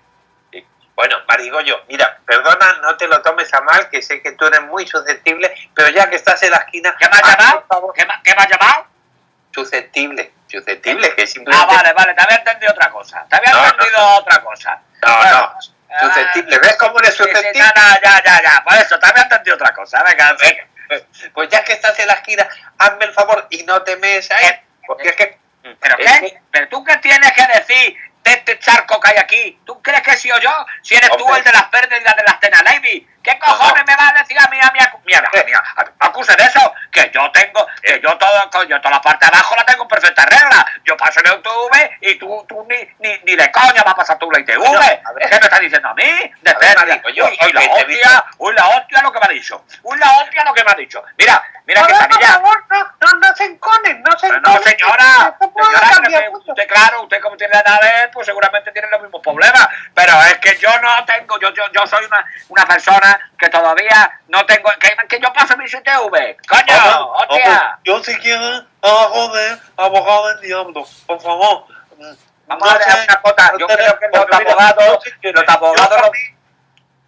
Sí. 0.99 1.07
Bueno, 1.07 1.15
Marigollo, 1.27 1.83
mira, 1.87 2.17
perdona, 2.25 2.73
no 2.81 2.97
te 2.97 3.07
lo 3.07 3.21
tomes 3.21 3.53
a 3.53 3.61
mal, 3.61 3.89
que 3.89 4.01
sé 4.01 4.21
que 4.21 4.33
tú 4.33 4.45
eres 4.47 4.61
muy 4.63 4.85
susceptible, 4.85 5.53
pero 5.73 5.87
ya 5.89 6.09
que 6.09 6.17
estás 6.17 6.41
en 6.43 6.51
la 6.51 6.57
esquina... 6.57 6.93
¿Qué 6.99 7.07
me 7.07 7.15
has 7.17 7.37
llamado? 7.37 7.93
¿Qué, 7.95 8.05
me- 8.05 8.21
qué 8.23 8.35
me 8.35 8.41
has 8.43 8.49
llamado? 8.49 8.85
Susceptible, 9.53 10.31
susceptible, 10.47 11.15
que 11.15 11.23
Ah, 11.23 11.27
simplemente... 11.27 11.75
vale, 11.75 11.93
vale, 11.93 12.13
te 12.13 12.21
había 12.23 12.37
entendido 12.37 12.71
otra 12.73 12.89
cosa. 12.91 13.25
Te 13.29 13.35
había 13.37 13.51
No, 13.53 13.61
no, 13.61 13.67
entendido 13.69 14.07
otra 14.17 14.41
cosa. 14.41 14.81
No, 15.05 15.17
Bueno, 15.17 15.55
no, 15.89 16.07
susceptible. 16.07 16.59
¿Ves 16.59 16.75
cómo 16.77 16.99
eres 16.99 17.15
Sí, 17.15 17.23
sí, 17.23 17.29
susceptible? 17.29 17.67
no, 17.75 17.81
no, 17.81 18.01
ya, 18.03 18.23
ya, 18.23 18.41
ya. 18.43 18.63
Por 18.63 18.73
eso, 18.77 18.99
te 18.99 19.07
había 19.07 19.23
entendido 19.23 19.55
otra 19.55 19.73
cosa. 19.73 20.03
Venga, 20.03 20.35
venga. 20.39 20.67
Pues 21.33 21.49
ya 21.49 21.63
que 21.63 21.73
estás 21.73 21.97
en 21.99 22.07
la 22.07 22.13
esquina, 22.13 22.47
hazme 22.77 23.05
el 23.05 23.13
favor 23.13 23.47
y 23.49 23.63
no 23.63 23.81
te 23.83 23.95
mees 23.97 24.29
ahí. 24.31 24.45
¿Qué? 24.47 24.61
Porque 24.85 25.09
es 25.09 25.15
que... 25.15 25.39
¿Pero 25.79 25.97
qué? 25.97 26.41
¿Pero 26.51 26.67
tú 26.69 26.83
qué 26.83 26.97
tienes 26.97 27.31
que 27.33 27.45
decir 27.47 27.97
de 28.29 28.35
este 28.35 28.59
charco 28.59 28.99
que 28.99 29.09
hay 29.11 29.17
aquí? 29.17 29.59
¿Tú 29.65 29.81
crees 29.81 30.01
que 30.01 30.11
he 30.11 30.17
sido 30.17 30.37
yo? 30.39 30.51
Si 30.81 30.95
eres 30.95 31.09
tú 31.17 31.33
el 31.33 31.43
de 31.43 31.51
las 31.51 31.63
pérdidas 31.65 32.15
de 32.15 32.23
las 32.25 32.39
Tena 32.39 32.61
Lady. 32.63 33.07
¿Qué 33.23 33.37
cojones 33.37 33.83
me 33.85 33.95
vas 33.95 34.11
a 34.11 34.19
decir 34.19 34.39
a 34.39 34.47
mí, 34.47 34.57
a 34.61 34.71
mí? 34.71 34.79
acu- 34.79 35.01
Mira, 35.05 35.29
mira, 35.45 35.61
acuse 35.99 36.33
de 36.35 36.43
eso, 36.43 36.73
que 36.91 37.11
yo 37.13 37.29
tengo, 37.31 37.67
que 37.83 37.99
yo 38.01 38.17
todo, 38.17 38.65
yo 38.67 38.79
toda 38.79 38.91
la 38.95 39.01
parte 39.01 39.25
de 39.25 39.31
abajo 39.35 39.55
la 39.57 39.65
tengo 39.65 39.83
en 39.83 39.89
perfecta 39.89 40.25
regla. 40.25 40.65
Yo 40.89 40.97
paso 40.97 41.19
la 41.21 41.35
ITV 41.35 41.97
y 42.01 42.15
tú, 42.15 42.43
tú 42.49 42.65
ni, 42.67 42.77
ni, 42.97 43.15
ni 43.23 43.35
de 43.35 43.51
coña 43.51 43.83
vas 43.83 43.93
a 43.93 43.95
pasar 43.95 44.17
tú 44.17 44.31
la 44.31 44.39
ITV. 44.39 44.65
A 44.65 44.79
ver. 44.79 45.29
¿Qué 45.29 45.37
me 45.39 45.45
estás 45.45 45.59
diciendo 45.59 45.87
a 45.87 45.93
mí? 45.93 46.03
De 46.41 46.49
A 46.51 46.57
ver, 46.57 47.03
yo- 47.13 47.25
Uy, 47.25 47.37
y 47.47 47.53
la 47.53 47.61
hostia, 47.61 48.25
uy, 48.39 48.53
la 48.55 48.67
hostia 48.69 49.01
lo 49.03 49.11
que 49.11 49.19
me 49.19 49.25
ha 49.25 49.29
dicho. 49.29 49.63
Uy, 49.83 49.99
la 49.99 50.17
hostia 50.17 50.43
lo 50.45 50.53
que 50.55 50.63
me 50.63 50.71
ha 50.71 50.73
dicho. 50.73 51.03
Mira, 51.15 51.43
mira 51.67 51.85
que 51.85 51.93
Por 51.93 52.23
favor, 52.23 52.63
no, 52.71 52.79
no, 53.01 53.19
no 53.19 53.35
se 53.35 53.45
enconen, 53.45 54.01
no 54.01 54.17
se 54.17 54.27
enconen. 54.27 54.41
no, 54.41 54.63
señora, 54.63 55.37
señora, 55.39 55.89
cambiar 55.93 56.31
mucho. 56.31 56.51
usted, 56.51 56.67
claro, 56.67 57.03
usted 57.03 57.21
como 57.21 57.37
tiene 57.37 57.53
la 57.53 57.61
nave, 57.61 58.09
pues 58.11 58.25
seguramente 58.25 58.71
tiene 58.71 58.87
los 58.89 59.01
mismos 59.03 59.21
problemas, 59.21 59.67
pero 59.93 60.13
es 60.23 60.37
que 60.39 60.57
yo 60.57 60.69
no 60.81 61.05
tengo, 61.05 61.39
yo, 61.39 61.53
yo, 61.53 61.63
yo 61.71 61.85
soy 61.85 62.03
una, 62.05 62.25
una 62.47 62.65
persona 62.65 63.31
que 63.37 63.49
todavía 63.49 64.19
no 64.29 64.43
tengo, 64.47 64.71
que, 64.79 64.95
que 65.07 65.19
yo 65.19 65.31
paso 65.33 65.55
mi 65.55 65.65
CTV, 65.65 66.37
coño, 66.47 66.63
Vamos, 66.67 67.21
hostia, 67.21 67.45
vamos. 67.49 67.79
Yo 67.83 68.03
si 68.03 68.15
quieren, 68.17 68.67
abajo 68.81 69.35
de 69.35 69.57
abogado 69.77 70.27
del 70.29 70.41
diablo, 70.41 70.87
por 71.05 71.21
favor. 71.21 71.65
Vamos 72.47 72.67
no 72.67 72.79
a 72.79 72.81
sé, 72.81 73.03
una 73.03 73.21
cosa, 73.21 73.53
yo 73.59 73.67
creo 73.67 73.99
que 73.99 74.07
los 74.07 74.25
abogados, 74.31 75.03
los 75.21 75.49
abogados, 75.49 76.11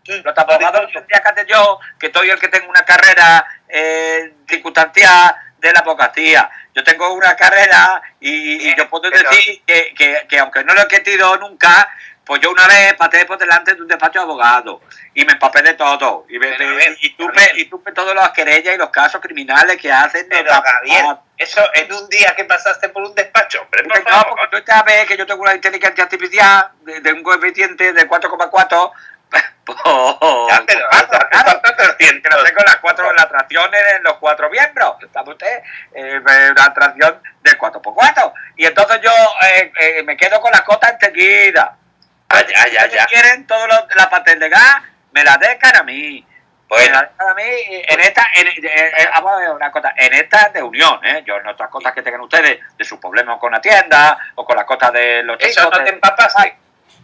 los- 0.05 0.37
abogados 0.37 0.71
Maricón, 0.73 0.91
tendría 0.93 1.21
que 1.21 1.29
hacer 1.29 1.47
yo, 1.47 1.79
que 1.99 2.11
soy 2.13 2.29
el 2.29 2.39
que 2.39 2.47
tengo 2.49 2.69
una 2.69 2.83
carrera 2.85 3.45
eh, 3.69 4.33
circunstancial 4.47 5.35
de 5.59 5.73
la 5.73 5.79
abogacía. 5.79 6.49
Yo 6.75 6.83
tengo 6.83 7.13
una 7.13 7.35
carrera 7.35 8.01
y, 8.19 8.69
y 8.69 8.75
yo 8.75 8.89
puedo 8.89 9.09
decir 9.09 9.61
que, 9.65 9.93
que, 9.95 10.25
que 10.29 10.39
aunque 10.39 10.63
no 10.63 10.73
lo 10.73 10.81
he 10.81 10.87
querido 10.87 11.37
nunca, 11.37 11.89
pues 12.31 12.39
yo 12.41 12.49
una 12.49 12.65
vez 12.65 12.93
pasé 12.93 13.25
por 13.25 13.37
delante 13.37 13.75
de 13.75 13.81
un 13.81 13.89
despacho 13.89 14.19
de 14.19 14.23
abogado 14.23 14.79
y 15.13 15.25
me 15.25 15.33
empapé 15.33 15.61
de 15.63 15.73
todo. 15.73 16.25
Y, 16.29 16.39
me, 16.39 16.47
Pero, 16.47 16.69
me- 16.69 16.75
y, 16.75 16.77
ver. 17.17 17.57
y 17.59 17.65
tuve 17.65 17.91
todos 17.91 18.15
los 18.15 18.29
querellas 18.29 18.73
y 18.73 18.77
los 18.77 18.89
casos 18.89 19.19
criminales 19.19 19.75
que 19.75 19.91
hacen. 19.91 20.27
Pero 20.29 20.49
Gabriel, 20.49 21.17
eso 21.37 21.61
en 21.73 21.91
un 21.91 22.07
día 22.07 22.33
que 22.33 22.45
pasaste 22.45 22.87
por 22.87 23.03
un 23.03 23.13
despacho, 23.15 23.61
hombre, 23.63 23.83
por 23.83 23.99
no, 24.01 24.09
favor. 24.09 24.37
porque 24.39 24.61
tú 24.61 24.63
sabes 24.65 25.05
que 25.07 25.17
yo 25.17 25.25
tengo 25.25 25.41
una 25.41 25.55
inteligencia 25.55 26.05
artificial 26.05 26.69
de, 26.83 27.01
de 27.01 27.11
un 27.11 27.21
coeficiente 27.21 27.91
de 27.91 28.07
4,4. 28.09 28.91
Pues, 29.63 29.77
Ya, 29.77 30.63
pero 30.65 30.87
claro, 30.89 31.05
hasta- 31.05 31.29
claro, 31.29 31.49
hasta 31.51 31.75
300. 31.75 31.97
que 32.23 32.29
no 32.37 32.43
tengo 32.43 32.61
las 32.65 32.77
cuatro 32.77 33.13
las 33.13 33.25
atracciones 33.25 33.81
en 33.97 34.03
los 34.03 34.13
cuatro 34.17 34.49
miembros. 34.49 34.95
¿Sabe 35.13 35.31
usted? 35.31 35.61
Eh, 35.93 36.19
una 36.19 36.65
atracción 36.65 37.21
de 37.41 37.57
4x4. 37.57 38.33
Y 38.57 38.65
entonces 38.65 38.99
yo 39.03 39.11
eh, 39.43 39.71
eh, 39.79 40.03
me 40.03 40.17
quedo 40.17 40.39
con 40.41 40.51
la 40.51 40.63
cota 40.63 40.89
enseguida. 40.89 41.77
Ah, 42.33 42.41
ya, 42.47 42.67
ya, 42.67 42.89
Si 42.89 42.95
ya. 42.95 43.05
quieren 43.07 43.45
todo 43.47 43.67
lo, 43.67 43.87
la 43.95 44.09
paternidad, 44.09 44.77
me 45.11 45.23
la 45.23 45.37
dejan 45.37 45.75
a 45.77 45.83
mí. 45.83 46.25
Me 46.25 46.27
Bueno, 46.77 46.93
la 46.93 47.01
dejan 47.01 47.29
a 47.29 47.33
mí 47.33 47.43
en 47.69 47.99
esta, 47.99 48.25
en, 48.35 48.47
eh, 48.47 49.09
vamos 49.13 49.33
a 49.33 49.35
ver 49.37 49.49
una 49.51 49.71
cosa, 49.71 49.93
en 49.97 50.13
esta 50.13 50.49
de 50.49 50.63
unión, 50.63 50.99
¿eh? 51.05 51.23
Yo 51.25 51.35
en 51.37 51.47
otras 51.47 51.69
cosas 51.69 51.91
que 51.93 52.01
tengan 52.01 52.21
ustedes 52.21 52.59
de 52.77 52.83
sus 52.85 52.97
problemas 52.99 53.37
con 53.39 53.51
la 53.51 53.59
tienda 53.59 54.17
o 54.35 54.45
con 54.45 54.55
las 54.55 54.65
cosas 54.65 54.93
de 54.93 55.23
los 55.23 55.37
chicos. 55.37 55.57
eso 55.57 55.69
no 55.69 55.77
de- 55.79 55.83
te 55.85 55.89
empapaste. 55.91 56.57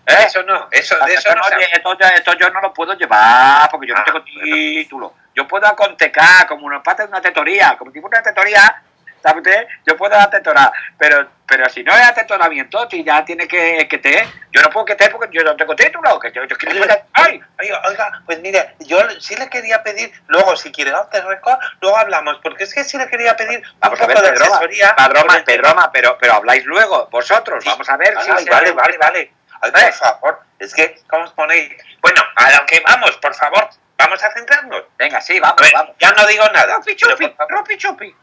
¿Eh? 0.10 0.16
Eso 0.26 0.42
no, 0.44 0.70
eso, 0.72 0.98
de 1.06 1.14
eso 1.16 1.36
no 1.36 1.42
Oye, 1.42 1.68
esto, 2.14 2.34
yo 2.36 2.50
no 2.52 2.62
lo 2.62 2.74
puedo 2.74 2.94
llevar 2.94 3.70
porque 3.70 3.88
yo 3.88 3.94
no 3.94 4.00
Ah, 4.00 4.06
tengo 4.06 4.24
título. 4.24 5.14
Yo 5.36 5.46
puedo 5.46 5.68
acontecar 5.68 6.48
como 6.48 6.66
una 6.66 6.82
parte 6.82 7.02
de 7.04 7.10
una 7.10 7.20
tetoría, 7.20 7.76
como 7.78 7.92
fuera 7.92 8.08
una 8.08 8.24
tetoría, 8.24 8.84
¿sabe 9.24 9.40
usted? 9.40 9.68
Yo 9.86 9.96
puedo 9.98 10.16
atetorar, 10.16 10.72
pero 10.98 11.28
pero 11.48 11.70
si 11.70 11.82
no 11.82 11.96
es 11.96 12.04
atetoramiento, 12.06 12.88
si 12.90 13.04
ya 13.06 13.24
tiene 13.24 13.48
que 13.48 13.88
que 13.90 13.98
te, 14.00 14.28
yo 14.52 14.62
no 14.62 14.70
puedo 14.70 14.86
que 14.86 14.96
te 14.96 15.10
porque 15.10 15.30
yo 15.32 15.44
no 15.44 15.56
tengo 15.56 15.76
título, 15.76 16.20
que 16.20 16.32
yo, 16.34 16.44
yo 16.44 16.58
quiero 16.58 16.82
Oiga, 16.82 17.04
¡Ay! 17.14 17.42
oiga, 17.60 17.82
oiga, 17.88 18.22
pues 18.26 18.40
mire, 18.42 18.76
yo 18.80 19.00
sí 19.22 19.36
le 19.38 19.50
quería 19.50 19.82
pedir, 19.82 20.12
luego 20.28 20.58
si 20.58 20.72
quiere 20.74 20.92
hacer 20.92 21.24
record, 21.26 21.58
luego 21.80 21.98
hablamos, 21.98 22.38
porque 22.44 22.66
es 22.66 22.74
que 22.74 22.84
sí 22.84 22.98
le 22.98 23.08
quería 23.08 23.36
pedir 23.38 23.60
un 23.60 23.78
a 23.80 23.90
poco 23.90 24.08
ver, 24.08 24.18
de 24.18 24.24
Pedroma, 24.32 24.56
asesoría. 24.58 24.96
Padroma. 24.96 25.44
Pedroma, 25.46 25.92
pero, 25.92 26.18
pero 26.20 26.34
habláis 26.34 26.66
luego, 26.66 27.08
vosotros, 27.10 27.64
Sí. 27.64 27.70
vamos 27.70 27.90
a 27.90 27.96
ver 27.98 28.14
si 28.22 28.30
Ay, 28.32 28.44
se- 28.44 28.50
vale, 28.50 28.72
vale, 28.74 28.98
vale. 28.98 29.34
Ay, 29.62 29.70
¿Eh? 29.74 29.84
por 29.86 29.94
favor, 29.94 30.42
es 30.60 30.74
que, 30.74 31.00
¿cómo 31.10 31.24
os 31.24 31.32
ponéis? 31.32 31.72
Bueno, 32.02 32.22
a 32.36 32.52
lo 32.52 32.66
que 32.66 32.82
vamos, 32.82 33.16
por 33.18 33.34
favor, 33.34 33.70
vamos 33.98 34.22
a 34.22 34.32
centrarnos. 34.34 34.84
Venga, 34.98 35.22
sí, 35.22 35.40
vamos, 35.40 35.62
ver, 35.62 35.72
vamos. 35.74 35.96
ya 35.98 36.12
no 36.12 36.26
digo 36.28 36.44
nada. 36.50 36.80
Pero 36.84 36.98
chupi, 36.98 37.34
rupi 37.50 37.78
chupi. 37.78 38.16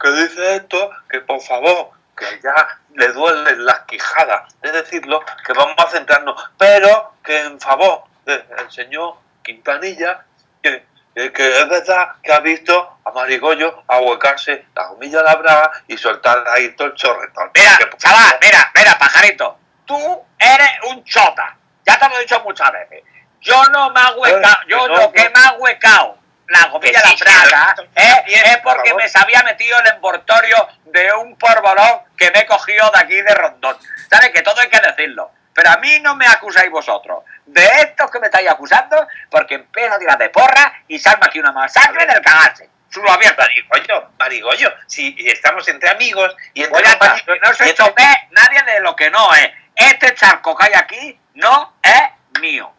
Que 0.00 0.10
dice 0.10 0.56
esto, 0.56 0.90
que 1.08 1.20
por 1.20 1.40
favor, 1.40 1.90
que 2.16 2.26
ya 2.42 2.80
le 2.94 3.08
duelen 3.08 3.64
las 3.64 3.80
quijadas 3.80 4.54
de 4.60 4.72
decirlo, 4.72 5.20
que 5.44 5.52
vamos 5.52 5.74
a 5.78 5.88
centrarnos, 5.90 6.50
pero 6.58 7.14
que 7.24 7.40
en 7.40 7.60
favor 7.60 8.04
del 8.24 8.44
señor 8.70 9.16
Quintanilla, 9.42 10.24
que, 10.62 10.84
que- 11.32 11.60
es 11.60 11.68
verdad 11.68 12.12
que 12.22 12.32
ha 12.32 12.40
visto 12.40 12.98
a 13.04 13.10
Marigollo 13.10 13.82
ahuecarse 13.88 14.66
la 14.74 14.86
gomilla 14.88 15.18
de 15.18 15.24
la 15.24 15.34
braga 15.36 15.70
y 15.88 15.96
soltar 15.98 16.44
ahí 16.48 16.74
todo 16.76 16.88
el 16.88 16.94
chorretón. 16.94 17.50
Mira, 17.54 17.76
Que, 17.78 17.96
chaval, 17.98 18.38
mira, 18.40 18.72
mira, 18.74 18.98
pajarito. 18.98 19.58
Tú 19.84 19.98
eres 20.38 20.70
un 20.90 21.04
chota. 21.04 21.56
Ya 21.86 21.98
te 21.98 22.08
lo 22.08 22.16
he 22.16 22.20
dicho 22.20 22.40
muchas 22.40 22.72
veces. 22.72 23.02
Yo 23.40 23.62
no 23.66 23.90
me 23.90 24.00
huecado, 24.16 24.54
Eh, 24.62 24.66
yo 24.68 24.88
no, 24.88 25.12
que 25.12 25.28
me 25.28 25.40
hago 25.44 25.56
huecado 25.58 26.18
la 26.48 26.66
gomilla 26.66 27.00
sí, 27.00 27.24
la 27.24 27.24
praga 27.24 27.74
que 27.76 28.02
eh, 28.02 28.42
es 28.44 28.56
por 28.58 28.76
porque 28.76 28.94
me 28.94 29.04
había 29.14 29.42
metido 29.42 29.78
el 29.80 29.86
envoltorio 29.94 30.68
de 30.84 31.12
un 31.14 31.36
porbolón 31.36 32.00
que 32.16 32.30
me 32.30 32.40
he 32.40 32.46
cogido 32.46 32.90
de 32.90 33.00
aquí 33.00 33.14
de 33.14 33.34
Rondón. 33.34 33.76
¿Sabes? 34.10 34.30
Que 34.30 34.42
todo 34.42 34.60
hay 34.60 34.68
que 34.68 34.80
decirlo. 34.80 35.30
Pero 35.54 35.70
a 35.70 35.76
mí 35.76 36.00
no 36.00 36.16
me 36.16 36.26
acusáis 36.26 36.70
vosotros. 36.70 37.22
De 37.46 37.64
estos 37.64 38.10
que 38.10 38.18
me 38.18 38.26
estáis 38.26 38.50
acusando, 38.50 39.06
porque 39.30 39.54
empiezo 39.54 39.94
a 39.94 39.98
tirar 39.98 40.18
de 40.18 40.28
porra 40.30 40.82
y 40.88 40.98
salma 40.98 41.26
aquí 41.26 41.38
una 41.38 41.52
masacre 41.52 42.04
del 42.06 42.20
cagarse. 42.20 42.68
Suelo 42.90 43.12
abierto. 43.12 43.42
Marigollo, 43.42 44.10
Marigollo, 44.18 44.74
si 44.86 45.16
estamos 45.26 45.66
entre 45.68 45.90
amigos 45.90 46.36
y 46.54 46.62
entre 46.62 46.80
Pues 46.80 46.90
compañeros, 46.90 47.22
que 47.24 47.40
no 47.40 47.54
se 47.54 47.74
chope 47.74 48.04
nadie 48.30 48.62
de 48.62 48.80
lo 48.80 48.94
que 48.94 49.10
no 49.10 49.34
es. 49.34 49.50
Este 49.74 50.14
charco 50.14 50.56
que 50.56 50.66
hay 50.66 50.72
aquí 50.74 51.20
no 51.34 51.74
es 51.82 52.40
mío. 52.40 52.72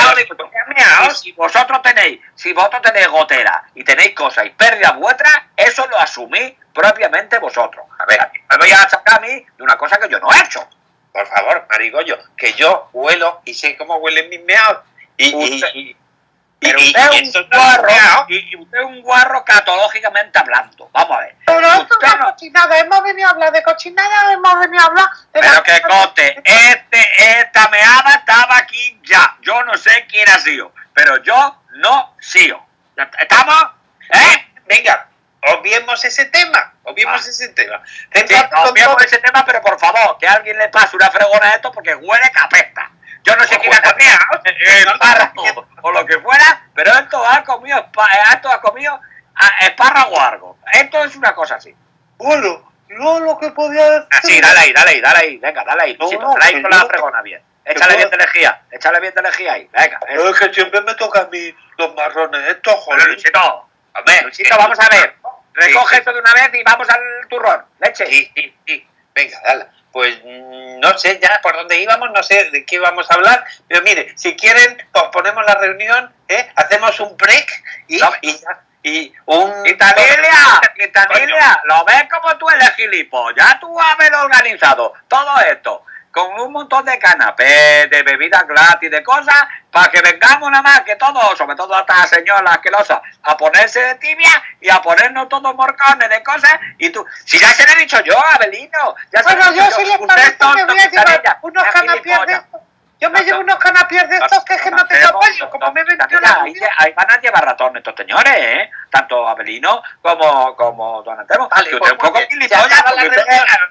Digo 0.00 0.14
si. 1.14 1.28
Y 1.30 1.32
vosotros 1.32 1.82
tenéis, 1.82 2.20
si 2.34 2.52
vosotros 2.52 2.82
tenéis 2.82 3.08
gotera 3.08 3.64
y 3.74 3.82
tenéis 3.84 4.14
cosas 4.14 4.46
y 4.46 4.50
pérdidas 4.50 4.96
vuestras, 4.96 5.34
eso 5.56 5.86
lo 5.88 5.98
asumís 5.98 6.52
propiamente 6.72 7.38
vosotros. 7.38 7.84
A 7.98 8.04
ver, 8.06 8.18
me 8.50 8.56
voy 8.58 8.70
a 8.70 8.88
sacar 8.88 9.18
a 9.18 9.20
mí 9.20 9.44
de 9.56 9.62
una 9.62 9.76
cosa 9.76 9.98
que 9.98 10.08
yo 10.08 10.18
no 10.20 10.32
he 10.32 10.38
hecho. 10.40 10.68
Por 11.12 11.26
favor, 11.26 11.66
Marigollo, 11.70 12.18
que 12.36 12.52
yo 12.52 12.90
huelo 12.92 13.40
y 13.44 13.54
sé 13.54 13.76
cómo 13.76 13.96
huelen 13.96 14.28
mis 14.28 14.42
meados. 14.44 14.84
Y, 15.16 15.30
y, 15.30 15.54
Usted- 15.54 15.74
y- 15.74 15.96
Pero 16.58 16.78
usted 16.80 17.12
y 17.12 17.28
es 17.28 17.34
un 17.36 17.48
guarro, 17.50 17.88
y, 18.28 18.56
usted 18.56 18.78
es 18.78 18.84
un 18.86 19.02
guarro 19.02 19.44
catológicamente 19.44 20.38
hablando. 20.38 20.88
Vamos 20.92 21.18
a 21.18 21.20
ver. 21.20 21.36
Pero 21.46 21.66
esto 21.66 21.98
es 22.00 22.12
una 22.12 22.14
no- 22.16 22.30
cochinada. 22.30 22.78
Hemos 22.78 23.02
venido 23.02 23.28
a 23.28 23.30
hablar 23.32 23.52
de 23.52 23.62
cochinada, 23.62 24.32
hemos 24.32 24.60
venido 24.60 24.82
a 24.82 24.86
hablar 24.86 25.06
de 25.34 25.40
Pero 25.40 25.62
que 25.62 25.82
cote, 25.82 26.42
este, 26.44 27.40
esta 27.40 27.68
meada 27.68 28.14
estaba 28.14 28.56
aquí 28.58 28.98
ya. 29.04 29.36
Yo 29.42 29.62
no 29.64 29.74
sé 29.76 30.06
quién 30.08 30.28
ha 30.30 30.38
sido, 30.38 30.72
pero 30.94 31.22
yo 31.22 31.62
no 31.74 32.16
sigo. 32.20 32.66
¿Estamos? 33.20 33.66
¿Eh? 34.12 34.48
Venga, 34.66 35.08
obviemos 35.58 36.02
ese 36.04 36.24
tema, 36.26 36.72
obviemos 36.84 37.24
Ah. 37.24 37.30
ese 37.30 37.48
tema. 37.50 37.82
Sí, 38.14 38.20
obviemos 38.64 38.96
todo- 38.96 39.04
ese 39.06 39.18
tema, 39.18 39.44
pero 39.44 39.60
por 39.60 39.78
favor, 39.78 40.16
que 40.18 40.26
alguien 40.26 40.56
le 40.58 40.68
pase 40.70 40.96
una 40.96 41.10
fregona 41.10 41.48
a 41.50 41.54
esto 41.56 41.70
porque 41.70 41.94
huele 41.94 42.30
capesta. 42.32 42.90
Yo 43.26 43.36
no 43.36 43.44
sé 43.44 43.58
quién 43.58 43.74
ha 43.74 43.82
comido 43.82 44.12
a- 44.14 44.40
espárrago 44.94 45.66
o 45.82 45.92
lo 45.92 46.06
que 46.06 46.18
fuera, 46.20 46.62
pero 46.74 46.92
esto 46.92 47.26
ha 47.26 47.42
comido, 47.44 47.78
eh, 47.78 48.32
esto 48.34 48.50
ha 48.50 48.60
comido 48.60 49.00
ah, 49.34 49.50
espárrago 49.62 50.14
o 50.14 50.20
algo. 50.20 50.58
Esto 50.72 51.02
es 51.04 51.16
una 51.16 51.34
cosa 51.34 51.56
así. 51.56 51.74
Bueno, 52.16 52.72
yo 52.88 53.20
lo 53.20 53.36
que 53.38 53.50
podía 53.50 53.90
decir... 53.90 54.06
Así, 54.10 54.40
dale 54.40 54.60
ahí, 54.60 54.72
dale 54.72 54.90
ahí, 54.92 55.00
dale 55.00 55.18
ahí, 55.18 55.36
venga, 55.38 55.64
dale 55.64 55.82
ahí. 55.82 55.96
No, 55.98 56.08
dale 56.08 56.44
ahí 56.56 56.62
con 56.62 56.70
la 56.70 56.84
fregona 56.86 57.22
bien. 57.22 57.42
Échale 57.64 57.96
bien 57.96 58.10
de 58.10 58.16
lejía, 58.16 58.62
échale 58.70 59.00
bien 59.00 59.12
de 59.12 59.22
lejía 59.22 59.52
ahí, 59.54 59.68
venga. 59.72 59.96
eso. 59.96 60.06
Pero 60.06 60.28
es 60.30 60.38
que 60.38 60.54
siempre 60.54 60.80
me 60.82 60.94
toca 60.94 61.20
a 61.22 61.26
mí 61.26 61.52
los 61.78 61.94
marrones 61.96 62.48
estos, 62.48 62.74
joder. 62.76 63.08
Luisito, 63.08 63.68
Hombre, 63.92 64.22
Luisito, 64.22 64.50
que- 64.56 64.62
vamos 64.62 64.78
a 64.78 64.88
ver. 64.88 65.16
Recoge 65.52 65.84
Sí, 65.88 65.94
sí. 65.94 65.98
esto 65.98 66.12
de 66.12 66.20
una 66.20 66.32
vez 66.34 66.50
y 66.54 66.62
vamos 66.62 66.88
al 66.88 67.00
turrón. 67.28 67.64
Leche. 67.80 68.06
Sí, 68.06 68.30
sí, 68.36 68.56
sí. 68.66 68.88
Venga, 69.14 69.40
dale. 69.44 69.66
Pues 69.96 70.14
mm, 70.22 70.78
no 70.80 70.98
sé 70.98 71.18
ya 71.22 71.40
por 71.42 71.54
dónde 71.56 71.80
íbamos, 71.80 72.10
no 72.10 72.22
sé 72.22 72.50
de 72.50 72.66
qué 72.66 72.74
íbamos 72.74 73.10
a 73.10 73.14
hablar, 73.14 73.42
pero 73.66 73.80
mire, 73.80 74.12
si 74.14 74.36
quieren, 74.36 74.76
posponemos 74.92 75.42
la 75.46 75.54
reunión, 75.54 76.14
¿eh? 76.28 76.52
hacemos 76.54 77.00
un 77.00 77.16
break 77.16 77.48
y, 77.88 77.96
No. 77.96 78.12
y, 78.20 78.36
ya- 78.36 78.60
y 78.82 79.10
un... 79.24 79.50
Lo 81.64 81.82
ves 81.86 82.04
como 82.12 82.36
tú 82.36 82.46
eres 82.50 82.74
gilipollas, 82.74 83.58
tú 83.58 83.74
haberlo 83.80 84.20
organizado, 84.20 84.92
todo 85.08 85.40
esto, 85.50 85.82
con 86.16 86.40
un 86.40 86.50
montón 86.50 86.82
de 86.86 86.98
canapés, 86.98 87.90
de 87.90 88.02
bebidas 88.02 88.46
gratis, 88.48 88.90
de 88.90 89.02
cosas, 89.04 89.36
para 89.70 89.90
que 89.90 90.00
vengamos 90.00 90.50
nada 90.50 90.62
más 90.62 90.80
que 90.80 90.96
todos, 90.96 91.36
sobre 91.36 91.54
todo 91.54 91.78
esta 91.78 92.06
señora 92.06 92.52
asquerosa, 92.52 93.02
a 93.22 93.36
ponerse 93.36 93.80
de 93.80 93.94
tibia 93.96 94.30
y 94.58 94.70
a 94.70 94.80
ponernos 94.80 95.28
todos 95.28 95.54
morcones 95.54 96.08
de 96.08 96.22
cosas, 96.22 96.58
y 96.78 96.88
tú, 96.88 97.04
si 97.22 97.38
ya 97.38 97.48
se 97.48 97.66
lo 97.66 97.72
he 97.72 97.76
dicho 97.80 98.00
yo, 98.02 98.14
Abelino, 98.34 98.96
ya 99.12 99.22
se 99.22 99.28
lo 99.28 99.36
Bueno, 99.36 99.52
he 99.52 99.56
yo 99.58 99.64
dicho 99.64 99.76
si 99.76 99.84
les 99.84 99.92
usted 100.00 100.06
parece 100.06 100.28
es 100.30 100.38
tonto, 100.38 100.56
me 100.56 100.64
voy 100.64 100.78
a 100.78 100.88
llevar 100.90 101.38
unos 101.42 101.66
es 101.66 101.72
canapiés 101.72 102.26
de 102.26 102.32
estos. 102.32 102.60
Yo 102.98 103.10
me 103.10 103.18
No, 103.20 103.24
llevo 103.26 103.38
no. 103.40 103.44
unos 103.44 103.56
canapiés 103.56 104.08
de 104.08 104.16
estos 104.16 104.42
que 104.46 104.54
es 104.54 104.62
que 104.62 104.70
no 104.70 104.86
tengo 104.86 105.08
apoyo, 105.08 105.50
como 105.50 105.70
me 105.72 105.84
vendió 105.84 106.18
la 106.18 106.38
ahí, 106.44 106.54
ahí 106.78 106.92
van 106.96 107.10
a 107.10 107.20
llevar 107.20 107.44
ratón 107.44 107.76
estos 107.76 107.94
señores, 107.94 108.32
¿eh? 108.34 108.70
Tanto 108.90 109.28
Abelino 109.28 109.82
como, 110.00 110.56
como 110.56 111.02
Don 111.02 111.20
Antemo. 111.20 111.46
Vale, 111.50 111.68
que 111.68 111.76
pues, 111.76 111.92
usted 111.92 111.92
es 111.92 111.92
un 111.92 111.98
poco 111.98 112.16
bien. 112.16 112.30
gilipollas, 112.30 112.84
la. 112.94 113.04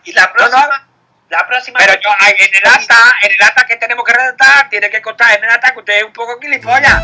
Y 0.03 0.13
la 0.13 0.31
No, 0.37 0.47
no. 0.47 0.94
La 1.29 1.47
próxima... 1.47 1.79
Pero 1.79 1.93
yo, 2.01 2.09
en 2.27 2.49
el 2.53 2.71
acta, 2.71 2.95
en 3.23 3.31
el 3.31 3.41
acta 3.41 3.65
que 3.65 3.77
tenemos 3.77 4.05
que 4.05 4.13
redactar, 4.13 4.69
tiene 4.69 4.89
que 4.89 5.01
contar 5.01 5.37
en 5.37 5.43
el 5.43 5.49
acta 5.49 5.73
que 5.73 5.79
usted 5.79 5.97
es 5.97 6.03
un 6.03 6.13
poco 6.13 6.39
gilipollas. 6.39 7.03